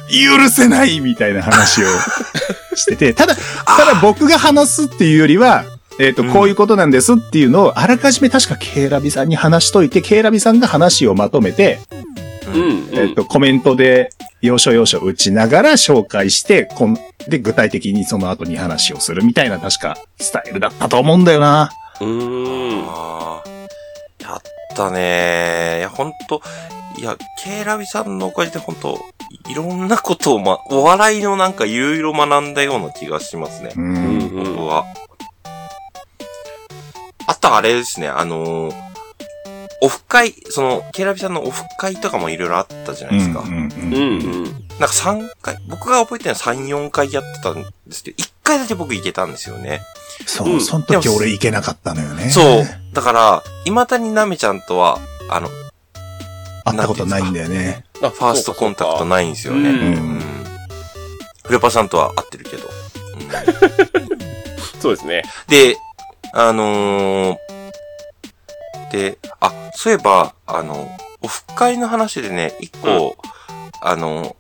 [0.09, 1.87] 許せないみたいな話を
[2.76, 5.64] してて、ただ、ただ僕が話すっていうよりは、
[5.98, 11.80] えっ、と、うんこういうことなんですっていうのを、あらかじめ確かケイラビさんに話しといて、ケイラビさんが話をまとめて、
[12.46, 12.62] うん。
[12.62, 12.88] うん。
[12.92, 14.11] えっ、と、コメントで、
[14.42, 21.70] 要所要所打ちながら紹介して、こんで、具体的にその後に話をするみたいな、確か、スタイルだったと思うんだよな。
[22.00, 22.85] うーん。
[22.88, 23.66] あー
[24.22, 24.40] やっ
[24.74, 26.42] たねいや、ほんと、
[26.98, 28.98] いや、ケイラビさんのおかげでほんと、
[29.48, 33.80] いろんなことをま、お笑いのなんかいろいろ学んだような気がしますねう。。
[33.80, 33.96] うんん。
[33.96, 34.56] うん。
[34.56, 34.85] 僕は。
[37.28, 38.87] あとあれですね、あのー
[39.82, 43.40] オフ会、その、ケイラビさんのオフ会とかもいろいろあったじゃないですか。
[43.40, 43.94] うんうんうん。
[43.94, 44.44] うん。
[44.44, 49.82] なんか3回、僕が覚えてるのは3、4回やってたんですけど、1回だけ僕行けたんですよね。
[50.24, 52.31] そうう、んその時俺行けなかったのよね。
[52.31, 52.66] そう。
[52.92, 54.98] だから、未だになめちゃんとは、
[55.29, 55.48] あの、
[56.64, 57.85] 会ったことないんだよね。
[58.02, 59.09] あ、ファーストコンタクトい。
[59.09, 59.70] ないんですよね。
[59.70, 60.44] ううんん。
[61.44, 62.64] フレパさんとは会ってるけど。
[62.64, 63.26] うん
[64.81, 65.22] そうですね。
[65.48, 65.76] で、
[66.33, 67.38] あのー、
[68.92, 70.88] で、あ、そういえば、あの、
[71.22, 73.16] オフ会の話でね、一個、
[73.81, 74.37] あの、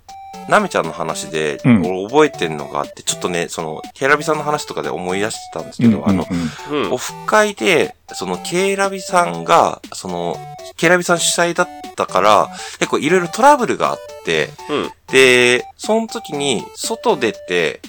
[0.48, 6.26] なめちゃんの話で、うん俺覚えてんのがあって、ちょっとね、その、ケイラビさんの話とかで思い出してたんですけど、あの、
[6.70, 6.96] うんオ。
[6.96, 10.36] フ会で、その、ケイラビさんが、その、
[10.76, 14.90] ケイラビさん主催だったから、結構いろいろトラブルがあって、うん。
[15.08, 17.80] で、その時に、外出て、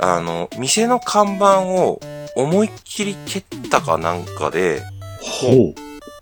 [0.00, 2.00] あの、店の看板を
[2.36, 4.82] 思いっきり蹴ったかなんかで、
[5.20, 5.72] ほ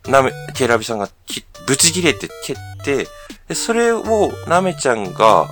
[0.07, 0.11] う。
[0.11, 3.07] なめ、ケイラビさんがき、ぶち切れて蹴って、
[3.48, 4.02] で、それを
[4.46, 5.48] なめちゃんが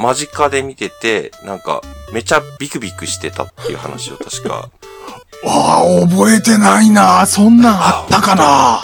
[0.00, 1.82] 間近で見てて、なんか、
[2.12, 4.70] めちゃビクビクしてたっていう話を確か、
[5.44, 7.26] ああ、覚えてないな。
[7.26, 8.82] そんなんあったかな。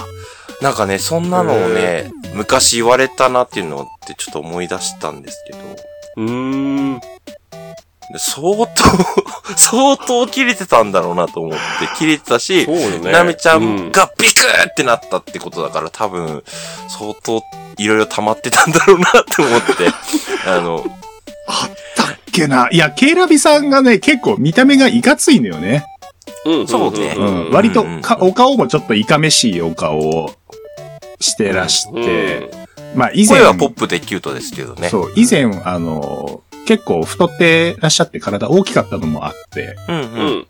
[0.62, 5.58] なんかね、そんなのをね、昔言われたなっていうのってちょっと思い出したんですけど、
[6.16, 7.00] うーん。
[8.12, 8.68] で相当、
[9.56, 11.58] 相当切れてたんだろうなと思って、
[11.98, 13.12] 切れてたしね。
[13.12, 16.44] なめちゃうんがビクーってなったってことだから多分、
[16.88, 17.42] 相当
[17.78, 19.88] いろいろ溜まってたんだろうなって思って、
[20.46, 20.84] あの、
[21.96, 22.68] だっけな。
[22.70, 25.84] いや、ケイラビさんがね、結構見た目がいかついのよね。
[26.44, 26.68] うん。
[26.68, 27.50] そうねうん。
[27.50, 30.30] 割とうんか、お顔もちょっといかめしいお顔を
[31.20, 32.50] してらして、
[32.94, 34.88] まあ以前声、はポップでキュートですけどね。
[34.88, 40.38] そう、以前、あの、結構太ってらっしゃって体大きかったのもあって、うんううん。
[40.40, 40.46] ん。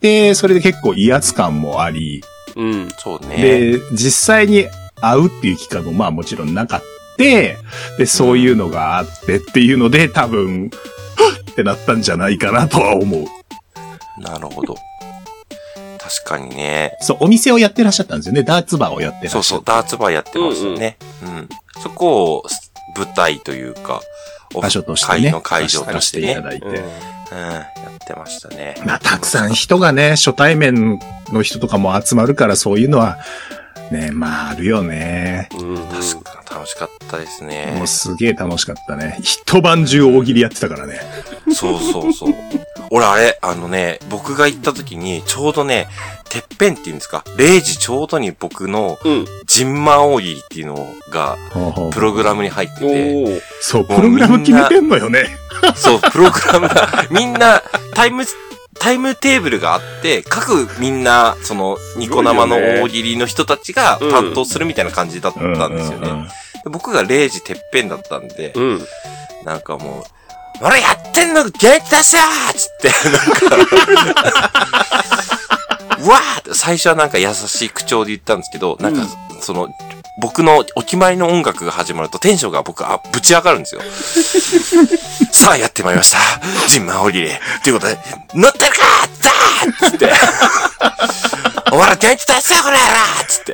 [0.00, 2.22] で、それで結構威圧感もあり、
[2.56, 2.88] うん。
[2.98, 3.36] そうね。
[3.36, 4.66] で、実際に
[5.00, 6.86] 会うっていう機会もまあもちろんなかった。
[7.18, 7.56] で、
[8.06, 10.70] そういうのがあってっていうので、多分、
[11.16, 14.20] はっってなったんじゃないかなとは思う。
[14.20, 14.76] なるほど。
[15.98, 16.96] 確かにね。
[17.00, 18.42] そう、お店をやってらっしゃったんですよね。
[18.42, 19.42] ダーツバーをやってらっしゃった。
[19.42, 20.98] そうそう、ダーツバーやってましたね。
[21.24, 21.48] うん、
[21.82, 22.42] そこを
[22.94, 24.02] 舞台というか、
[24.60, 25.30] 場所としてね。
[25.30, 26.34] 会の会場としてね。
[26.34, 26.80] させていただいて。
[26.80, 27.60] うんうん、や
[27.92, 28.76] ってましたね。
[28.84, 31.00] まあ、たくさん人がね、初対面
[31.32, 33.18] の人とかも集まるから、そういうのは、
[33.90, 35.48] ね、まあ、あるよね。
[35.58, 35.76] うん。
[35.76, 37.86] 確かに楽しかったですねもう。
[37.86, 39.18] すげえ楽しかったね。
[39.22, 41.00] 一晩中大喜利やってたからね。
[41.52, 42.34] そうそうそう。
[42.90, 45.88] 俺あれ、あのね、僕が行った時に、ちょうどね、
[46.28, 49.26] てっぺんっていうんですか、0時ちょうどに僕のうん。
[49.46, 51.36] ジンマ大喜利っていうのが、
[51.92, 53.40] プログラムに入っておて、ー。
[53.60, 55.26] そう、プログラム決めてんのよね。
[55.74, 57.62] そう、プログラムが、みんな、
[57.94, 58.24] タイム、
[58.86, 66.28] タイムテーブルがあって、各みんな、その、ニコ生の大喜利の人たちがうん担当するみたいな感じだったうんんですよね。
[66.70, 68.80] 僕が0時てっぺんだったんで、うん。
[69.44, 70.04] なんかも
[70.62, 73.64] う、俺やってんの元気出せよーっつって、なん
[74.14, 74.26] か、
[75.98, 79.02] うわーって最初はなんか優しい口調で言ったんですけど、なんか、
[79.40, 79.68] その、
[80.18, 83.82] 僕のお決まりの音楽が始まるとテンションが僕、あ、ぶち上がるんですよ。
[85.30, 86.18] さあ、やってまいりました。
[86.68, 87.62] ジンマオリレー。
[87.62, 87.98] ということで、
[88.34, 88.78] 乗ってるか
[89.20, 90.12] ザーっつって。
[91.72, 92.84] お前ら元気出せよ、これや
[93.28, 93.52] つって。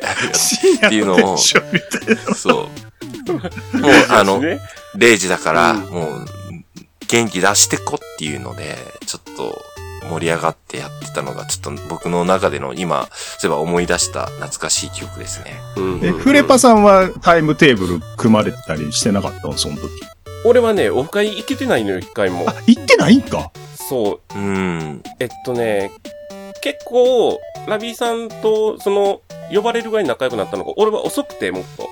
[0.87, 2.69] っていうのを、そ
[3.29, 3.77] う。
[3.77, 4.59] もう、あの、ね。
[4.95, 6.25] 0時だから、うんもう、
[7.07, 9.61] 元気出してこっていうので、ちょっと
[10.09, 15.55] 盛り上がってやってたのが、ちょっと僕の中での今、そういえば思い出した懐かしい記憶ですね。
[15.77, 19.89] うんえ、フレパさんはタイムテーブル組まれてたりしてなかったのその時。
[20.45, 23.51] 俺はね、オフ会行けてないのよ、一回もあ。、行ってないんか？
[23.75, 24.37] そう。
[24.37, 25.03] うん。
[25.19, 25.91] えっとね、
[26.61, 29.21] 結構、ラビーさんと、その、
[29.53, 31.89] 呼ばれるぐらい仲良くなったのが、俺は遅くて、もっと。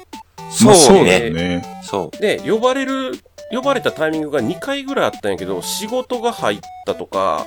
[0.66, 1.30] まあそうだね。
[1.30, 1.82] ね。
[1.84, 2.18] そう。
[2.22, 3.14] で、呼ばれる、
[3.52, 7.46] 呼ばれたタイミングが2回ぐらいあったんやけど、仕事が入ったとか、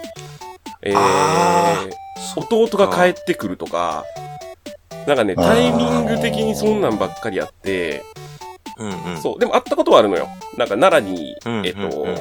[0.84, 4.04] えあー、弟が帰ってくるとか、
[5.06, 8.02] なんかね、タイミング的にそんなんばっかりあって、
[8.78, 9.22] うんうん。
[9.22, 10.28] そう、でも会ったことはあるのよ。
[10.58, 11.66] なんか奈良に、うん。
[11.66, 12.16] えっと、うんうんうん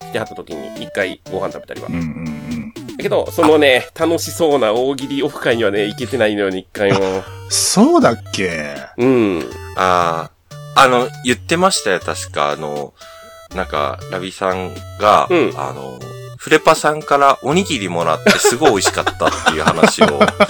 [0.00, 1.94] 来てはった時に一回ご飯食べたりはうん。
[1.94, 2.72] うんうん。
[2.74, 7.00] だけけど、そのね、楽しそうな大喜利オフ会にはね、行けてないのよね、一回も。
[7.50, 8.76] そうだっけ？
[8.96, 9.50] うん。
[9.76, 10.30] あ
[10.76, 12.50] あ、あの、言ってましたよ、確か。
[12.50, 12.94] あの、
[13.56, 15.98] なんか、ラビさんが、うんあの、
[16.44, 20.46] フレパさんからおにぎりもらってすごい美味しかったっていう話を、確 か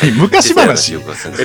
[0.00, 0.94] 何昔話？
[0.94, 1.00] えっ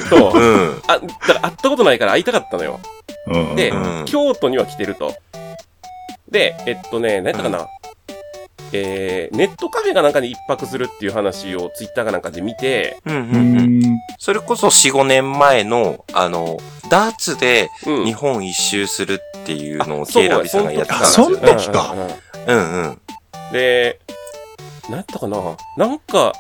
[0.08, 0.82] と、うん。
[0.86, 2.80] あ、だから会ったことないから会いたかったのよ。
[3.26, 3.56] うん。
[3.56, 5.16] で、うん京都には来てると。
[6.30, 7.68] で、えっとね、何やったかな、
[8.74, 13.80] えー、ネットカフェがなんかに一泊するっていう話をツイッターかなんかで見て、うんうんううん。
[13.80, 14.00] ん。
[14.20, 16.60] それこそ4、5年前の、あの、
[16.92, 18.06] ダーツでうん。
[18.06, 21.56] 日本一周するっていうのをあそう K ラビさんがやってたんですそんよね。
[21.56, 22.08] 時かうんうん
[22.46, 23.00] うんうんうん。
[23.54, 24.00] で、
[24.90, 25.38] 何やったかな？
[25.78, 26.34] なんか、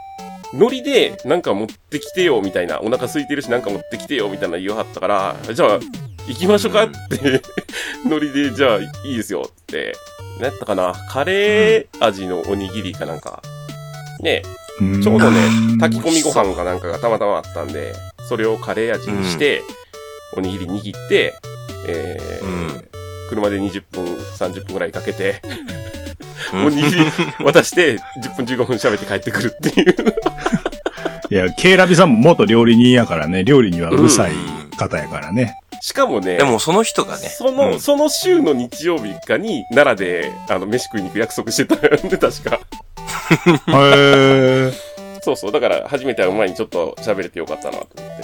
[0.53, 2.81] ノリで、なんか持ってきてよ、みたいな。
[2.81, 5.79] お腹空いてるし、なんか持ってきてよ、みたいな言わはったから、じゃあ、
[6.27, 7.41] 行きましょうかって、
[8.07, 9.93] ノリで、じゃあ、いいですよ、って。
[10.39, 10.93] 何やったかな？
[11.09, 13.41] カレー味のおにぎりかなんか。
[14.19, 14.41] ね、
[15.03, 15.39] ちょうどね、
[15.79, 17.93] 炊き込みご飯かなんかがたまたまあったんで、
[18.27, 19.61] それをカレー味にして、
[20.35, 21.33] おにぎり握って、
[21.87, 22.87] えーうん。
[23.29, 26.02] 車で20分、30分くらいかけて、うん
[26.53, 27.05] おにぎり
[27.43, 29.95] 渡して、10分15分喋って帰ってくるっていう。
[31.29, 34.33] いや、ケイラビさんも元料理人やからね、料理にはうるさい
[34.77, 35.57] 方やからね。
[35.81, 42.59] しかもね、でもその人がね、その、うんその週の日曜日かに、奈良で、あの、飯食いに行く約束してたよね、確か。
[43.67, 44.73] へー。
[45.21, 45.51] そうそう。
[45.51, 48.23] だから、初めて会う前にちょっと喋れてよかったなと思って。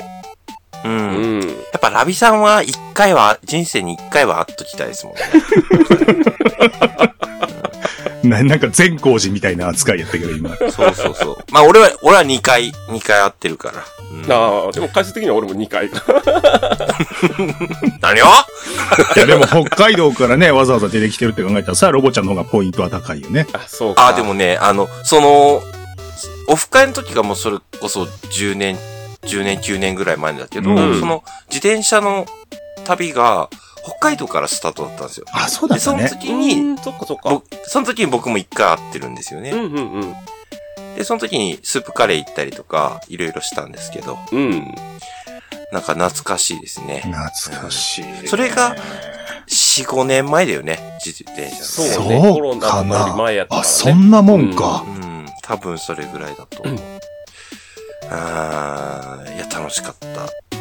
[0.85, 1.15] うん。
[1.17, 1.41] うん。
[1.41, 1.47] や
[1.77, 5.21] っぱラビさんは一回は、人生に一回は会っときたいですもんね。
[8.23, 10.55] ななんか善光寺みたいな扱いやったけど、今。
[10.57, 11.37] そうそうそう。
[11.51, 13.83] まあ俺は、俺は2回、2回会ってるから。
[14.11, 15.89] うんああ、でも回数的には俺も2回。
[18.01, 18.25] 何を？
[19.15, 23.47] いや、でも北海道からね、わざわざ出てきてるって考えたらさ、ロボちゃんの方がポイントは高いよね。
[23.53, 24.07] あ、そうか。
[24.07, 25.61] あ、でもね、あの、その、
[26.47, 28.77] オフ会の時がもうそれこそ10年、
[29.23, 32.25] 10年、9年ぐらい前だけど、うんその自転車の
[32.85, 33.49] 旅が
[33.89, 35.25] 北海道からスタートだったんですよ。
[35.31, 36.09] あ、そうだで、そのったね。
[36.09, 37.29] 時に、うん、そっかそっか。
[37.29, 39.51] 僕、その時に僕も一回会ってるんですよね。
[39.51, 40.15] うんうんうん。
[40.95, 44.75] で、その時にスープカレー行ったりとか、いろいろしたんですけど、うん。
[45.71, 47.01] なんか懐かしいですね。
[47.05, 48.27] 懐かしい。
[48.27, 48.75] それが
[49.47, 51.63] 4、5年前だよね、自転車。
[51.63, 52.19] そうそうね。
[52.33, 53.69] コロナかのよりな前やったから、あ、ね。
[53.69, 54.83] そんなもんか。
[54.85, 56.79] うん、多分それぐらいだと思う。
[58.11, 60.58] あー、いや、楽しかった。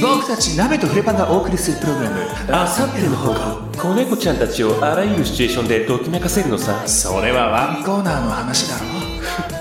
[0.00, 2.20] 僕たち鍋とフレパンがお送りするプログラム。
[2.50, 6.86] あさっての方向子猫ちゃんたちをあらゆるシチュエーションでときめかせるのさ。
[6.88, 8.84] それはワンコーナーの話だろ。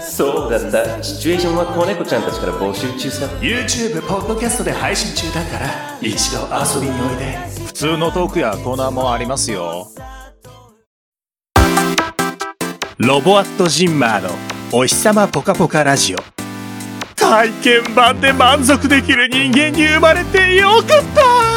[0.01, 3.25] そうだったシチュエーションは子猫ちゃんたちから募集中さ。
[3.41, 5.67] YouTube、ポッドキャストで配信中だから。
[6.01, 7.37] 一度遊びにおいで。
[7.65, 9.87] 普通のトークやコーナーもありますよ。
[12.97, 14.29] ロボアットジンマーの
[14.71, 16.38] お日様ポカポカラジオ。
[17.19, 21.49] 体験版で満足できる人間に生まれてよかった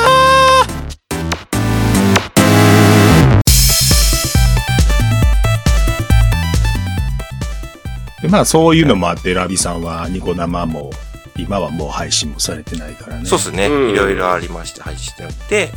[8.22, 10.90] でまあそういうのもあって、ラビさんはニコ生も、
[11.36, 13.24] 今はもう配信もされてないからね。
[13.24, 13.66] そうですね。
[13.66, 15.70] うんいろいろありまして、配信してあって。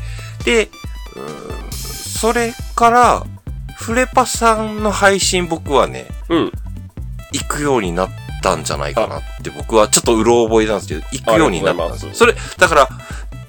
[0.46, 0.70] で、
[1.16, 3.26] うーんそれから、
[3.78, 6.52] フレパさんの配信僕はね、うん。
[7.32, 8.10] 行くようになっ
[8.46, 12.90] たんじゃないかなって僕はちょっとうろ覚えなんですけど、行くようになったんですそれ、だから、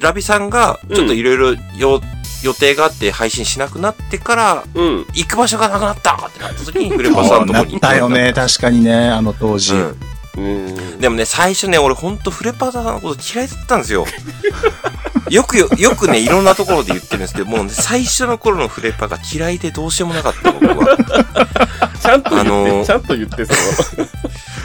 [0.00, 2.00] ラビさんがちょっといろいろよ
[2.42, 4.98] 予定があって配信しなくなってから、うん。
[5.14, 8.32] 行く場所がなくなったってなった時にフレパさんのとこに行ったたよね。
[8.32, 9.74] 確かにね、あの当時。
[9.74, 9.96] うん
[10.36, 11.00] うん。
[11.00, 14.06] でもね、最初ね、俺ほんとフレパさんのこと嫌いだったんですよ。
[15.30, 20.96] よくよ、よくね、いろんなところで言ってるんですけど、もうね、最初の頃のフレパが嫌いでどうしようもなかった、僕は。
[22.00, 24.08] ちゃんと言って、あのーちゃんと言って、そ理由、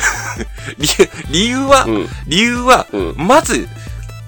[1.29, 1.93] 理由は、の。
[1.93, 2.09] うん。
[2.27, 3.15] 理由は、うん。
[3.17, 3.67] まず、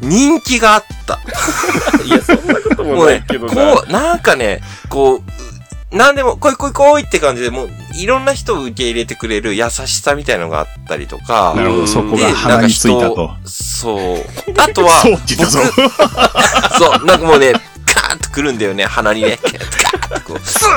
[0.01, 1.19] 人気があった。
[2.05, 3.53] いや、そんなことももうね、ないけどな。
[3.75, 13.31] こう、なんかね、こう、なんでも、来い来い来いって感じで、もう、いろんな人を受け入れてくれる優しさみたいのがあったりとか、なるほど、そこがで鼻についたと。
[13.45, 14.25] そう。
[14.57, 15.59] あとは、そうって言ったぞ。
[15.75, 17.53] 僕そう、なんかもうね、
[17.85, 19.37] カーンとくるんだよね、鼻にね。
[19.37, 20.02] カー。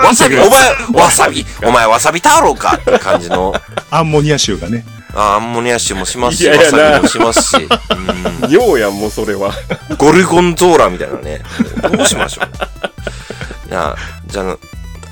[0.04, 3.54] わさび、お前、わさび、お前わさび太郎かって感じの、
[3.90, 4.84] アンモニア臭がね。
[5.14, 7.68] あアンモニア臭もしますし、いやいやなわさびもしますし、
[8.42, 8.50] うん。
[8.50, 9.52] ようやん、もうそれは。
[9.96, 11.42] ゴルゴンゾーラみたいなね。
[11.82, 13.68] どうしましょう。
[13.70, 14.56] いや、じゃあ、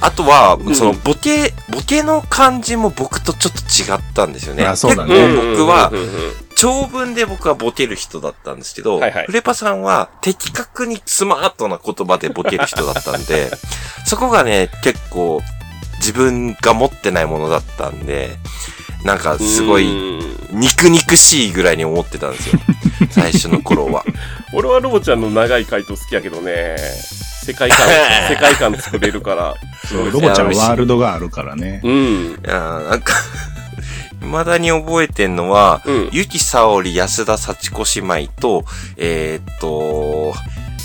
[0.01, 4.64] あとは、その、ボケ、ボケの感じも僕とちょっと違ったんですよね。
[4.66, 5.14] あそうだね。
[5.14, 5.91] 結構僕は、
[6.64, 13.50] 長文で僕はボケる人だったんですけど、はいはいフレパさんは的確にスマートな言葉でボケる人だったんで、
[14.06, 15.42] そこがね、結構
[15.98, 18.38] 自分が持ってないものだったんで、
[19.04, 22.58] なんかすごいうん肉肉しいぐらいに思ってたんですよ。
[23.10, 24.02] 最初の頃は。
[24.54, 26.76] 俺はロボちゃんの長い回答好きやけどね。
[27.44, 27.78] 世界観、
[28.30, 29.54] 世界観作れるから。
[29.86, 31.82] すごいロボちゃんはワールドがあるからね。
[31.84, 31.92] うん。
[31.92, 33.12] いやーなんか、
[34.35, 36.09] 未だに覚えてんのは、うん。
[36.12, 38.64] ゆきさおり安田幸子姉妹と、
[38.97, 40.35] えーっと、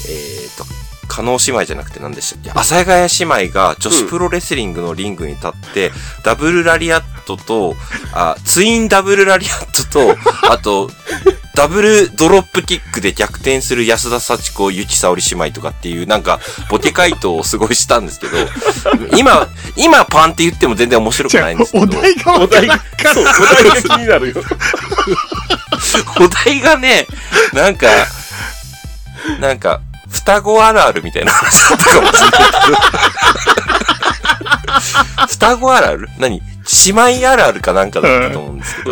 [0.07, 0.65] えーっと、
[1.07, 2.51] 加納姉妹じゃなくて何でしたっけ？
[2.51, 5.91] 阿佐ヶ谷姉妹が女子プロレスリングのリングに立って、
[6.23, 7.75] ダブルラリアットと、
[8.13, 10.17] あ、ツインダブルラリアットと、
[10.51, 10.89] あと、
[11.55, 18.37] ダブルドロップキックで逆転する安田幸子、ゆきさおり姉妹とかっていう、なんか、ボケ回答をすごいしたんですけど、
[19.17, 21.83] 今、今パンって言っても全然面白くないんですけど。
[21.85, 22.79] お題がお題が、
[23.13, 24.35] そう、お題が気になるよ。
[26.19, 27.07] お題がね、
[27.53, 27.87] なんか、
[29.39, 32.37] なんか、双子あるあるみたいな話だったかもしれないけ
[32.71, 32.77] ど。
[35.27, 36.09] 双子あるある？
[36.17, 36.41] 何？
[36.85, 38.85] 姉妹あるあるかなんかだったと思うんですけ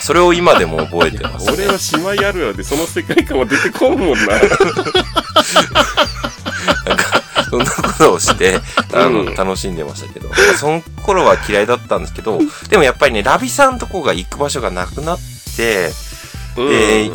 [0.00, 4.26] それを今でも覚えてます、俺は姉妹あるあるでその世界観は出てこんもんな。
[4.26, 4.36] な
[6.94, 8.60] んか、そんなことをして、
[8.92, 10.28] あの、うん楽しんでましたけど。
[10.28, 12.38] まあその頃は嫌いだったんですけど、
[12.68, 15.18] でもやっぱりね、ラビさんとこが行く場所がなくなっ
[15.56, 15.90] て、
[16.56, 17.10] うんで、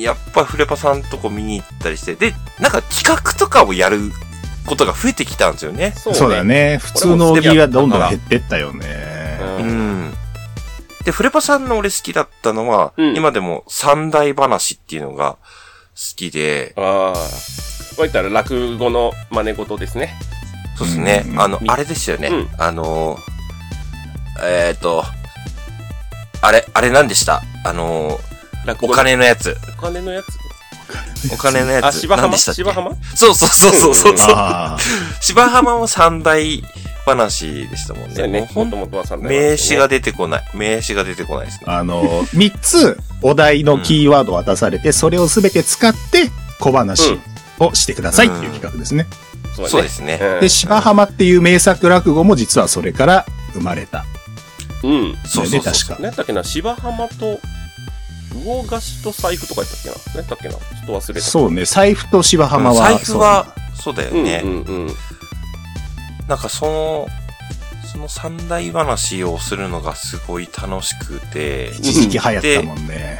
[0.00, 4.12] やっぱフレパさんとこ見に行ったりして、で、なんか企画とかをやる
[4.66, 5.92] ことが増えてきたんですよね。
[5.96, 6.44] そそうだ。
[6.44, 6.78] ね。
[6.78, 8.86] 普通の大喜利はどんどん減ってったよね。
[9.58, 10.14] ううんん。
[11.04, 15.38] で、フレパさんの俺好きだったのは、うん今でも三大話っていうのが好
[16.16, 17.14] きで、ああ。
[17.96, 20.14] こういったら落語の真似事ですね。
[20.76, 21.24] そうですね。
[21.28, 22.28] うんあの、あれですよね。
[22.28, 23.18] うんあの、
[24.42, 25.04] えっ、と、
[26.42, 27.42] あれ、あれ何でした？
[27.64, 28.20] あの、
[28.82, 29.56] お金のやつ。
[29.78, 30.26] お金のやつ。
[31.32, 31.86] お金のやつ。
[31.86, 32.28] あ、芝浜？
[32.28, 32.62] 何でしたっけ？
[32.62, 32.90] 芝浜？
[33.14, 34.36] そうそうそうそうそうそう。
[35.20, 36.62] 芝浜も三大
[37.04, 38.26] 話でしたもんね。
[38.26, 38.40] ね。
[38.40, 40.44] ももうほんともとは三代名詞が出てこない。
[40.54, 41.64] 名詞が出てこないですね。
[41.66, 46.30] あの、三つお題のキーワードを渡されて、それをすべて使って
[46.60, 47.18] 小話
[47.58, 49.06] をしてくださいっていう企画ですね。
[49.68, 50.18] そうですね。
[50.20, 54.04] うんで、芝浜っていう名作落語も実はそれから生まれた。
[54.82, 55.16] うん。
[55.24, 55.60] そうそうね。
[55.60, 55.94] 確か。
[55.94, 56.44] 何やったっけな？
[56.44, 57.40] 芝浜と、
[58.34, 61.26] 魚菓子と財布とかやったっけな何やったっけなちょっと忘れた。
[61.26, 62.76] そうね、財布と芝浜は。
[62.76, 64.42] 財布は、そうだようんね。
[64.44, 64.86] うんうん。
[66.28, 67.08] なんかその、
[67.92, 73.18] その三大話をするのがすごい楽しくて、一時期流行ったもんね。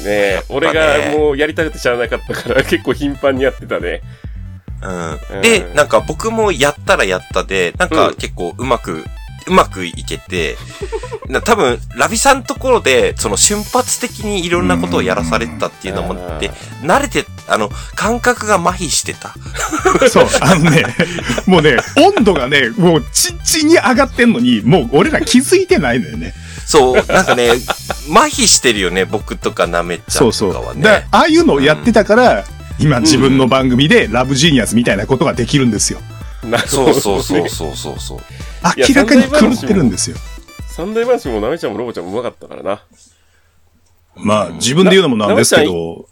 [0.00, 4.00] ねえ、俺がもうやりたくて知らなかったから 結構頻繁にやってたね。
[4.82, 5.10] うん。
[5.12, 9.04] うんで、なんか僕もやったらやったで、なんか結構うまく、
[9.48, 10.56] うまくいけて、
[11.28, 16.50] な 多分、ラビさんところで、その瞬発的にいろんなことをやらされてたっていうのもあって、
[16.82, 19.34] 慣れて、あの、感覚が麻痺してた。
[20.08, 20.84] そう、あのね、
[21.46, 26.34] もうね、温度がね、もうちんちんに上がってんのに、もう俺ら気づいてないのよね。
[26.66, 27.52] そう、なんかね、
[28.10, 30.50] 麻痺してるよね、僕とかなめちゃそうそう。
[30.50, 31.06] んとかはだからね。
[31.10, 32.44] ああいうのをやってたから、
[32.78, 36.00] 今自分の番組でラブジーニアスみたいなことができるんですよ。
[36.44, 38.18] なるほどそうそうそうそうそう
[38.76, 40.16] 明らかに狂ってるんですよ。
[40.68, 42.80] 三大話もなめちゃんもロボちゃんもうまかったからな。
[44.14, 46.06] まあ、自分で言うのもなんですけど、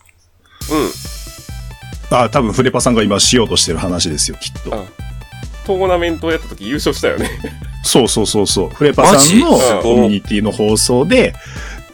[2.10, 2.16] うん。
[2.16, 4.74] あ多分フレパさんが今しようとしてる話ですよ、きっと。
[4.74, 4.84] あ
[5.66, 7.28] トーナメントをやった時優勝したよね。
[7.82, 8.68] そうそうそうそう。
[8.70, 9.50] フレパさんの
[9.82, 11.34] コミュニティの放送で、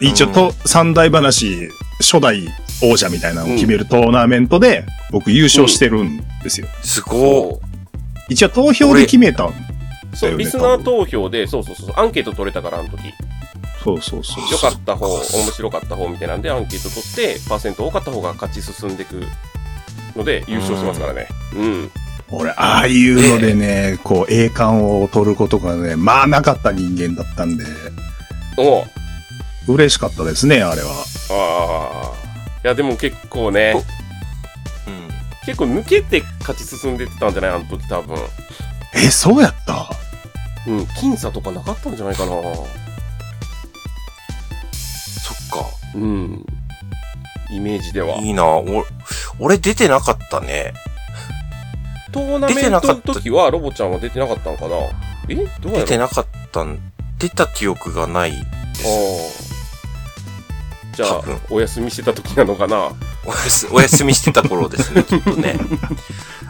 [0.01, 1.71] 一応と、三大話、
[2.01, 2.47] 初代
[2.83, 6.67] 王者みたいなのを決めるトーナメントで、僕優勝してるんですよ。
[6.83, 7.61] すご
[8.29, 9.53] 一応投票で決めたん
[10.15, 12.99] そう、だよねリスナー投票で、そうそうそう、アンケート取れたから、あの時。
[13.83, 14.45] そうそうそう。
[14.51, 19.23] 良かった方、面白かった方みたいなんでアンケート取って、パーセント多かった方が勝ち進んでいく
[20.17, 21.29] ので、優勝してますからね。
[21.55, 21.91] うん。
[22.31, 27.65] 俺、ああいうのでね、こう、栄冠を取ることがね、まあなかった人間だったんで、
[28.57, 28.85] おう
[29.69, 30.89] 嬉しかったですね、あれは。
[31.31, 32.23] ああ。
[32.65, 33.75] いや、でも結構ね。
[35.45, 37.51] 結構抜けて勝ち進んでってたんじゃない？
[37.51, 38.17] あの時多分。
[38.95, 39.91] え、そうやった？
[40.67, 42.31] うん、僅差とかなかったんじゃないかな。
[42.31, 42.43] そっ
[45.51, 45.67] か。
[45.95, 46.47] うん。
[47.51, 48.19] イメージでは。
[48.19, 48.65] いいなお
[49.41, 50.73] 俺出てなかったね。
[52.13, 54.77] トーナメントの時はロボちゃんは出てなかったんかな？
[55.29, 55.35] え？
[55.35, 55.79] どうやろ？
[55.79, 56.79] 出てなかったん、
[57.19, 58.37] 出た記憶がないで
[58.75, 58.87] す。
[58.87, 58.91] あ
[60.93, 60.97] あ。
[60.97, 62.91] じゃあお休みしてた時なのかな？
[63.25, 65.57] おやす、お休みしてた頃ですね、 きっとね。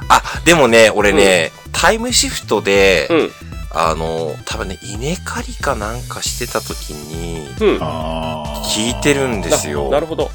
[0.08, 3.30] あ、でもね、俺ね、タイムシフトで、うん。
[3.74, 9.88] あの、多分ね、稲刈りかなんかしてた時に、聞いてるんですよ。
[9.90, 10.30] なるほど。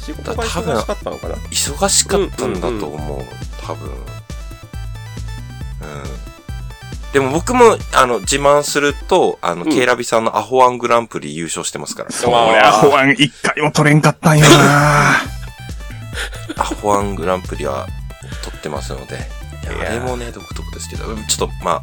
[0.00, 1.34] 仕事が忙しかったのかな？
[1.34, 3.24] 忙しかったんだと思う、
[3.62, 3.90] 多分。
[3.90, 3.96] うん。
[7.12, 12.10] でも僕も、あの、自慢すると、あの、うんケイラビさんのアホワングランプリ優勝してますから。
[12.10, 15.20] そりゃ、保安一回も取れんかったんよな
[16.56, 17.86] アホワングランプリは
[18.44, 19.28] 取ってますので。
[19.68, 21.80] あれもね、独特ですけど、うんちょっと、ま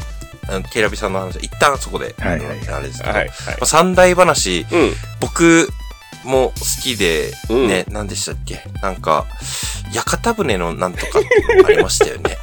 [0.47, 3.65] あ、あのケイラビさんの話は一旦そこで、はいはいあのあれですけど、はい、はいまあ、。
[3.65, 4.93] 三大話、うん。
[5.19, 5.69] 僕
[6.23, 8.63] も好きで、うんね、何でしたっけ？
[8.81, 9.25] なんか、
[9.93, 11.19] 屋形船のなんとか
[11.65, 12.38] ありましたよね。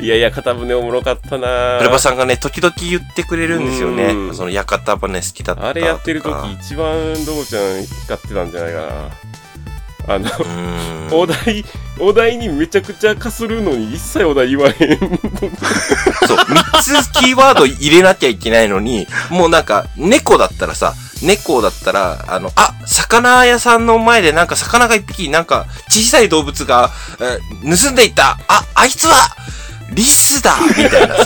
[0.00, 4.30] い やいや、片舟おもろかったなプレバさんがね、時々言ってくれるんですよねう。
[4.32, 5.68] んその屋形船好きだったとか。
[5.68, 8.86] あれやってる時一番ドボちゃん光ってたんじゃないかな。
[10.10, 10.28] あの。
[11.12, 11.64] お題、
[11.98, 14.98] お題にめちゃくちゃかするのに一切お題言わへん。
[14.98, 16.36] そう、
[16.82, 26.90] 三つキーワード入れなきゃいけないのに、もうなんか、猫だったらさ、猫だったら、あの、あ、魚屋さんの前でなんか魚が一匹、なんか、小さい動物が、
[27.20, 28.38] えー盗んでいった。
[28.48, 29.14] あ、あいつは、
[29.92, 31.24] リスだみたいなさ。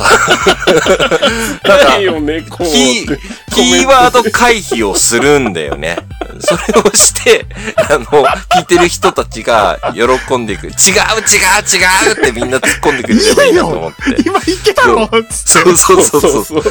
[1.68, 2.64] なんかないよね、こう。
[2.64, 3.18] キー、
[3.52, 5.98] キーワード回避をするんだよね。
[6.40, 7.46] それをして、
[7.76, 10.66] あの、聞いてる人たちが喜んでいく。
[10.66, 14.22] 違う違う違うってみんな突っ込んでくれればいいなと思って。
[14.24, 15.26] 今いけたろつって。
[15.28, 16.64] そうそうそうそう。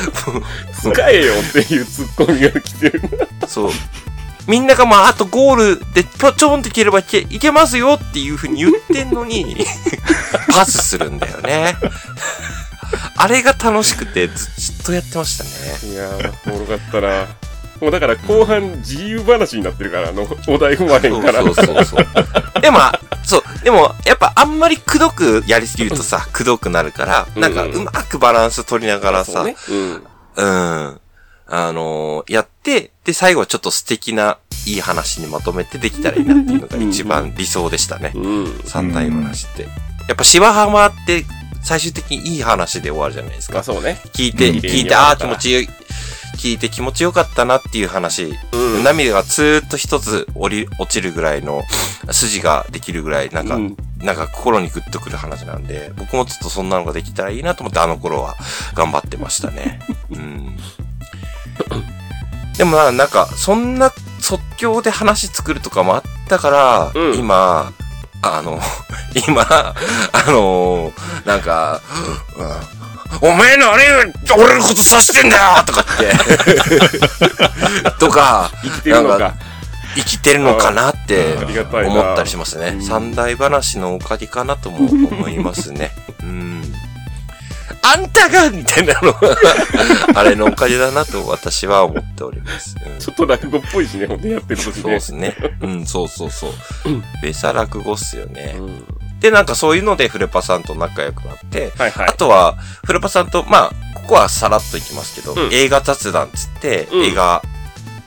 [0.93, 3.01] 使えよっていうツッコミが来てる。
[3.47, 3.71] そう。
[4.47, 9.55] みんながまあ、あとゴールでぴょちょんって切ればいけいけますよっていう風に言ってんのに、
[10.51, 11.77] パスするんだよね。
[13.17, 15.93] あれが楽しくてずずっとやってましたね。
[15.93, 17.27] いやー、おもろかったな。
[17.81, 21.41] もうだから後半自由話になってるから、あの、お題踏まへんから。
[21.43, 22.61] そうそうそう。
[22.61, 22.79] でも、
[23.25, 29.55] そう、でも、やっぱあんまりくどくやりすぎるとさ、くどくなるから、なんかうまくバランス取りながらさ、そうね。
[29.69, 30.03] うん。
[30.35, 30.99] うん。
[31.47, 38.13] あのーやって、で、最後はちょっと素敵ないい話にまとめてできたらいいなっていうのが一番理想でしたね。
[38.15, 38.61] うん。
[38.65, 39.63] 三大話って。
[39.63, 39.69] や
[40.13, 41.25] っぱ芝浜って
[41.61, 43.55] 最終的にいい話で終わるじゃないですか。
[43.55, 43.99] まあそうね。
[44.13, 45.69] 聞いて、うん聞いて、ああ、気持ちよい、
[46.37, 48.33] 聞いて気持ちよかったなっていう話。
[48.51, 48.83] うん。
[48.83, 51.63] 涙がツーッと一つ降り、落ちるぐらいの
[52.11, 58.35] 筋ができるぐらい、なんか、うんなんか心にグッとくる話なんで、僕もちょっとそんなのができたらいいなと思ってあの頃は
[58.75, 59.79] 頑張ってましたね。
[60.11, 60.57] うん。
[62.57, 67.71] でもな、なんか、そんな即興で話作るとかもあったから、うん今、
[68.21, 68.59] あの、
[69.27, 69.75] 今、あ
[70.27, 70.93] の
[71.25, 71.81] なんか、
[72.37, 72.83] うん
[73.21, 73.69] おめえ何
[74.35, 76.11] 俺のことさしてんだよとかって、
[77.99, 79.33] とか、生きてるのなんか。
[79.95, 82.77] 生きてるのかなって思ったりしますねう。
[82.77, 85.91] ん三大話のおかげかなとも思いますね。
[87.83, 87.89] うん。
[87.89, 89.37] あんたがみたいなのは
[90.15, 92.75] あれのおかげだなと私は思っております。
[92.85, 94.99] うんちょっと落語っぽいしね、ほんとやってる時ねそうで。
[94.99, 95.35] すね。
[95.61, 96.51] うん、そうそうそう。
[97.21, 98.55] ベーサ落語っすよね。
[98.57, 98.85] うん
[99.19, 102.11] で、なんかそういうのでフレパさんと仲良くなって、はいはいあ。
[102.11, 107.41] とは、フレパさんと、まあ、ここはさらっといきますけど、うん映画雑談つって、うん映画、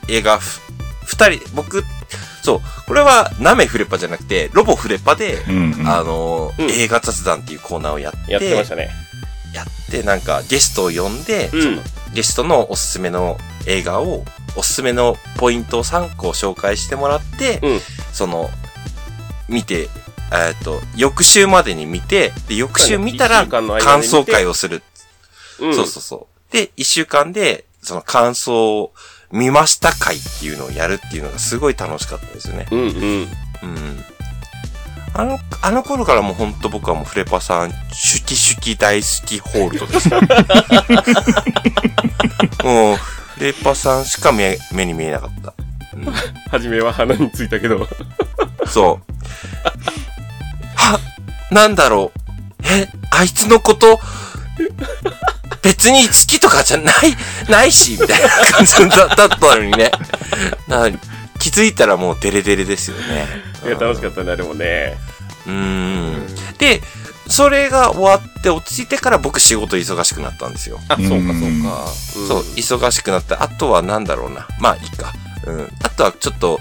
[0.09, 0.61] 映画ふ、
[1.05, 1.83] 二人、僕、
[2.43, 5.87] そう、これはナメフレパじゃなくて、ロボフレパで、うんうん。
[5.87, 8.91] あのーうん映画雑談っていうコーナーをやって、やってましたね。
[9.53, 11.81] やって、なんかゲストを呼んで、うんその
[12.13, 14.23] ゲストのおすすめの映画を、
[14.55, 17.79] おすすめのポイントを3個紹介してもらって、うん
[18.13, 18.49] その、
[19.49, 19.89] 見て、
[20.31, 24.83] えっと、翌週までに見て、で、翌週見たら感想会をする。
[25.59, 25.75] うん。
[25.75, 26.53] そうそうそう。
[26.53, 28.93] で、一週間で、その感想を
[29.31, 32.67] 見ました会っていうのをやるっていうのがすごい楽しかったですよね。
[32.71, 32.87] うんうん。
[32.89, 34.05] うん。
[35.13, 40.21] あの、あの頃からもうほんと僕はもうフレパさん、シュキシュキ大好きホールドですよ。
[42.63, 45.53] もう、フレパさんしか目目に見えなかった。
[45.95, 46.13] うん
[46.51, 47.87] 初めは鼻についたけど。
[48.67, 49.03] そう。
[50.75, 50.99] は、
[51.51, 52.19] なんだろう。
[52.63, 53.99] え、あいつのこと、
[55.61, 56.95] 別に好きとかじゃない、
[57.49, 59.91] ないし、みたいな感じだだったのにね。
[60.67, 60.89] な
[61.39, 63.27] 気づいたらもうデレデレですよね。
[63.67, 64.97] いや、楽しかったな、でもね。
[65.45, 66.27] うーん。
[66.57, 66.81] で、
[67.27, 70.79] それが終わって落ち着いてから僕仕事忙しくなったんですよ。
[70.87, 71.87] あ、そうか、そうか。
[72.27, 74.47] そう、忙しくなって、あとはなんだろうな。
[74.59, 75.13] まあいいか。
[75.45, 75.69] うん。
[75.83, 76.59] あとはちょっと、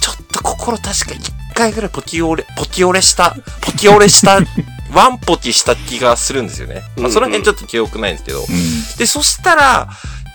[0.00, 4.38] ちょっと心確か一回ぐらいポキ折れ、ポキ折れした、ポキ折れした、
[4.92, 6.82] ワンポキした気がするんですよね。
[6.96, 8.46] まあその辺ちょっと記憶ないんですけど。
[8.96, 9.88] で、そしたら、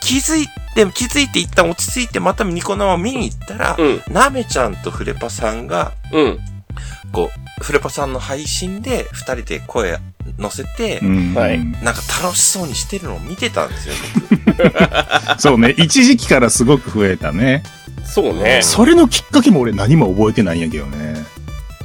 [0.03, 4.01] 気づいて、気づいて一旦落ち着いて、またニコ生見に行ったら、うん。
[4.13, 6.39] なめちゃんとフレパさんが、うん。
[7.11, 9.97] こう、フレパさんの配信で二人で声
[10.37, 13.95] 乗せて、うんはいなんか楽しそうにしてるのを見てたんですよ。
[15.37, 17.63] そうね、一時期からすごく増えたね。
[18.03, 18.61] そうね。
[18.61, 21.25] それのきっかけも俺何も覚えてないんやけどね。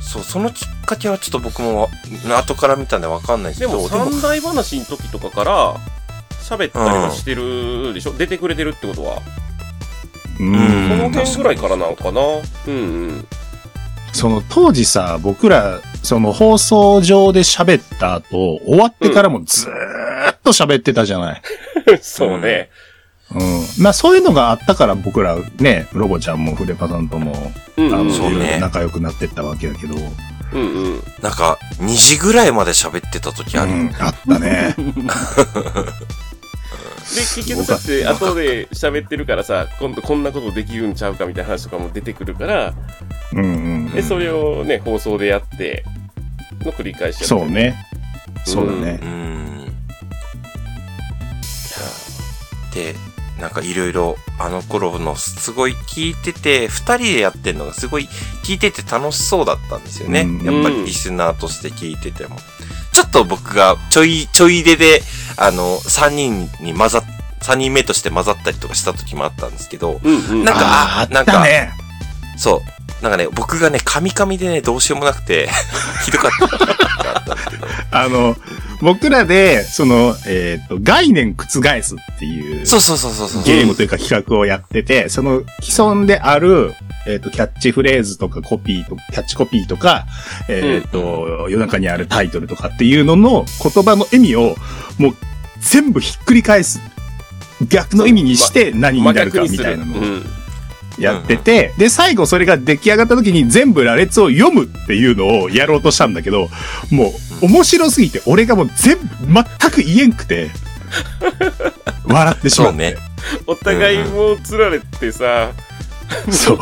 [0.00, 1.90] そう、そのきっかけはちょっと僕も
[2.36, 5.76] 後から見たんでわかんないですけど、でも、三大話の時とかから、
[6.48, 9.20] 喋ったりはしてるでしょ、出てくれてるってことは。
[10.40, 12.20] うんうんこの辺ぐらいからなのかな？
[12.68, 13.26] うんうん。
[14.12, 21.42] その当時さ、僕ら、その放送上で喋った後、終わってからもずーっと喋ってたじゃない。
[22.00, 22.70] そうね。
[23.34, 23.66] うん。
[23.82, 27.94] まあそういうのがあったから僕らね、ロボちゃんもフレパさんとも、うんうん。
[27.94, 29.94] あの、そうね仲良くなってったわけだけど、
[30.52, 31.02] うんうん。
[31.20, 33.72] なんか2時ぐらいまで喋ってた時ある。
[33.72, 34.74] うん、あったね。
[37.14, 42.74] で、結局だって、後で喋ってるからさ、今度こんなことできるんちゃうかみたいな話とかも出てくるから、
[43.32, 43.90] うんうん。
[43.92, 45.84] で、それをね、放送でやって、
[46.64, 47.50] の繰り返しやってそう。
[47.50, 47.86] ね。
[48.44, 49.06] そうだねう。
[49.06, 49.28] ん。
[52.74, 52.94] で、
[53.40, 58.08] なんかいろいろあの頃のすごい聞いてて、二人でやってるのがすごい
[58.44, 60.22] 聞いてて楽しそうだったんですよね。
[60.22, 62.36] うんやっぱりリスナーとして聞いてても。
[62.98, 65.02] ちょっと僕がちょい、ちょい入れで、
[65.36, 67.04] あの、三人に混ざっ、
[67.40, 70.44] 三人目として混ざったりとかした時もあったんですけど、うんうん。
[70.44, 71.70] なんか、あーあなんか、ね。
[72.36, 72.56] そ
[73.00, 73.02] う。
[73.02, 75.48] なんかね、僕がね、カミカミでね、どうしようもなくて、
[76.04, 76.76] ひどかった時が
[77.14, 77.68] あったんですけど。
[77.92, 78.36] あの、
[78.80, 81.46] 僕らで、その、えっ、と、概念覆
[81.82, 83.42] すっていう、そうそうそうそうそう。
[83.44, 86.74] ゲームというか企画をやってて、その既存である、
[87.06, 90.06] えっ、と、キャッチフレーズとかコピーと、キャッチコピーとか、
[90.48, 94.54] えっ、と、世の中にあるタイトルとかっていうのの言葉の意味を、
[94.98, 95.16] もう
[95.60, 96.80] 全部ひっくり返す。
[97.68, 100.37] 逆の意味にして何になるかみたいなのをうん。
[100.98, 106.48] やってて、で、最後それが出来上がった時に全部羅列を読むっていうのをやろうとしたんだけど、
[106.90, 110.50] もう面白すぎて俺がもう全部全く言えんくて、
[112.06, 112.72] 笑ってしまって。
[112.72, 112.96] そうね。
[113.46, 115.52] お互いもう釣られてさ、
[116.30, 116.58] そう。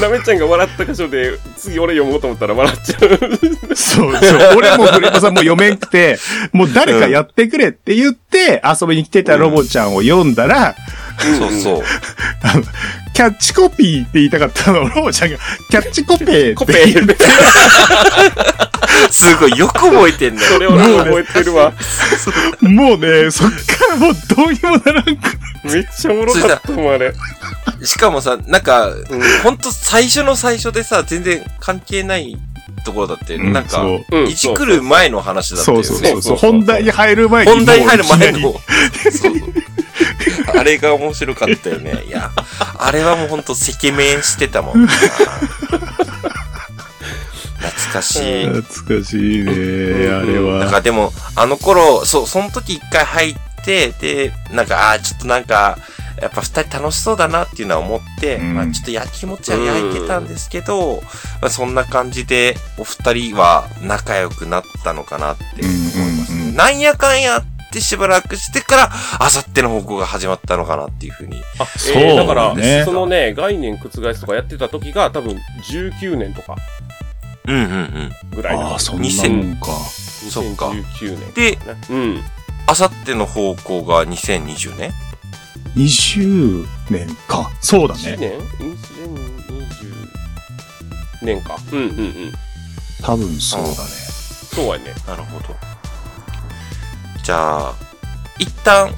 [0.00, 3.76] なめちゃんが笑った箇所で、次俺読もうと思ったら笑っちゃう。
[3.76, 4.38] そう、そう。
[4.56, 6.18] 俺もフレパさんも読めんくて、
[6.52, 10.74] もう誰かやってくれって言って、遊びに来てたロボちゃんを読んだら、
[11.38, 11.82] そうそう。
[13.18, 15.38] キャッチコピーって言いたかったのを、ロボちゃんが、
[15.68, 17.16] キャッチコペーコって言って。
[19.10, 20.48] すごい、よく覚えてんだよ。
[20.52, 21.72] それ俺も覚えてるわ。
[22.60, 23.56] もうね、そっか
[23.90, 27.12] らもうどうにもならんくめっちゃおもろかったもん、あれ。
[27.82, 28.92] しかもさ、なんか、
[29.42, 32.38] ほんと最初の最初でさ、全然関係ない
[32.88, 35.84] ところだって、うんなんかそう、うんいち来る前の話だったよね。
[35.84, 36.22] そうそうそう。
[36.22, 37.52] そうそう本題に入る前に。
[37.52, 38.54] 本題に入る前の。
[40.58, 42.04] あれが面白かったよね。
[42.06, 42.30] いや、
[42.78, 44.88] あれはもうほんと赤面してたもんな。
[44.88, 45.12] 懐
[47.92, 48.20] かしい。
[48.46, 49.54] なり懐かしいね、あ
[50.22, 50.66] れなんは。
[50.70, 55.76] かでも、あの頃、そう、その時一回入って、で、なんか、ああ、ちょっとなんか、
[56.20, 61.02] やっぱ二人楽しそうだなっていうのは思って、うんまあちょっと焼きもちは焼いてたんですけど、
[61.40, 66.04] まあそんな感じで、お二人は仲良くなったのかなって思いますね。
[66.04, 68.90] うんうんうんなんやかんやってしばらくしてから、
[69.20, 71.40] あさっての方向が始まったのかなっていうふうに。
[71.60, 75.38] あ、そうえーだから、ねそのね、概念覆すとかやってた時が多分
[75.70, 76.56] 19年とか
[77.46, 78.36] うんうんうん。
[78.36, 79.66] ぐらいああ、そんな2000もんか。
[80.30, 81.32] そっか2019年。
[81.32, 81.58] で、
[81.90, 82.24] うん。
[82.66, 84.92] あさっての方向が2020年
[85.76, 87.50] 20年か。
[87.60, 88.38] そうだ1ね。
[88.58, 90.08] 年 ?2020
[91.22, 91.56] 年か。
[91.72, 92.32] うんうんうん。
[93.02, 93.74] 多分そうだね。
[93.76, 94.94] そうやね。
[95.06, 95.54] なるほど。
[97.22, 97.74] じゃあ、
[98.38, 98.90] 一旦、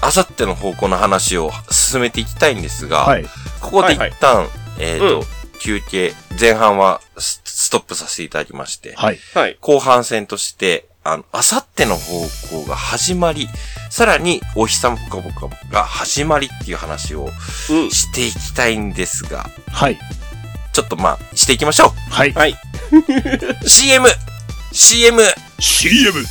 [0.00, 3.24] あさっての方向の話を進めていきたいんですが、はい。
[3.60, 4.46] ここで一旦、
[4.78, 5.24] えっ、と、うん
[5.64, 9.18] 休憩、前半はスストップさせていただきまして、はい。
[9.32, 9.56] はい。
[9.62, 12.26] 後半戦として、あの、あさっての方
[12.62, 13.46] 向が始まり、
[13.90, 17.28] さらに、お日様ぽかぽかが始まりっていう話を
[17.70, 17.90] うん。
[17.90, 19.98] していきたいんですが、はい。
[20.72, 22.32] ちょっとまあ、していきましょはい。
[22.32, 22.52] はい。
[23.62, 24.08] う !CM!
[24.72, 25.22] CM!
[25.60, 26.24] CM!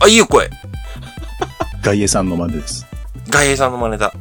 [0.00, 0.50] あ、いいよ声
[1.80, 2.84] 外衛さんの真似です。
[3.28, 4.12] 外平さんの真似だ。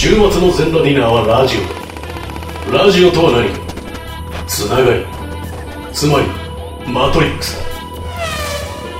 [0.00, 2.72] 週末の全裸ディナーはラジオ。
[2.72, 3.48] ラジオとは何？
[3.50, 5.04] かつながり。
[5.92, 6.26] つまり
[6.88, 7.56] マトリックス。
[7.56, 7.64] だ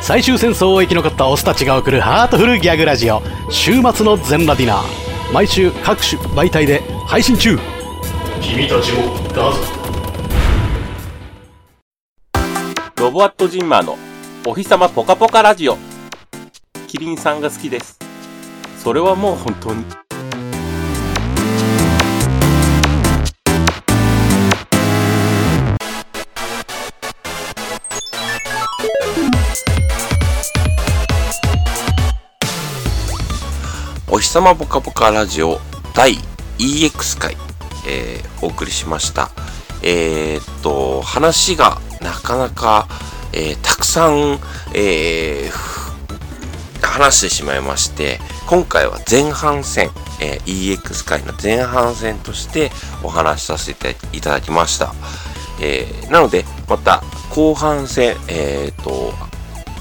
[0.03, 3.22] 最終戦争を生き残ったオスたちが送るハートフルギャグラジオ。
[3.49, 5.32] 週末の全裸ディナー。
[5.32, 7.57] 毎週各種媒体で配信中。
[8.42, 9.59] 君たちもだぞ。
[12.96, 13.96] ロボアットジンマーの
[14.44, 15.78] お日様ポカポカラジオ。
[16.88, 18.01] キリンさんが好きです。
[18.82, 19.84] それはもう本当に。
[34.11, 35.59] お日様ぽかぽかラジオ
[35.94, 36.14] 第
[36.59, 37.36] EX 回、
[37.86, 39.30] えーお送りしました。
[39.82, 42.86] えーっと、話がなかなか、
[43.32, 44.38] えーたくさん、
[44.74, 45.78] えー
[46.80, 49.90] 話してしまいまして、今回は前半戦、
[50.20, 52.70] えー EX 回の前半戦として
[53.02, 54.94] お話しさせていただきました。
[55.61, 59.12] えーなので、また後半戦、えーっと、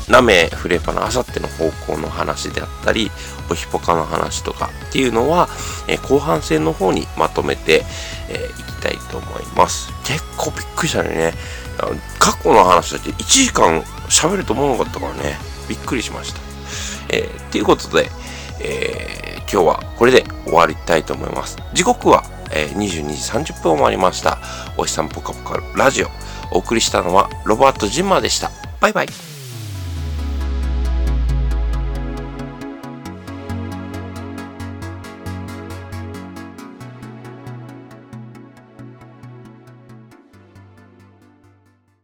[0.10, 3.12] ナメフレーパのあさっての方向の話であったり、
[3.49, 5.49] おひぽかの話とかっていうのは、
[5.88, 7.84] えー後半戦の方にまとめて、
[8.30, 9.89] えーいきたいと思います。
[10.05, 11.34] 結構びっくりしたね。
[12.20, 15.38] 過去の話だって1時間喋ると思わなかったからね。
[15.68, 16.39] びっくりしました。
[17.10, 18.10] えー、ということで、
[18.62, 21.58] えー今日はこれで終わりたいと思います。
[21.74, 24.39] 時刻は、えー22時30分を回りました。
[24.78, 26.08] お日さんぽかぽかラジオ。
[26.51, 28.51] お送りしたのはロバート・ジンマーでした。
[28.80, 29.26] バイバイ。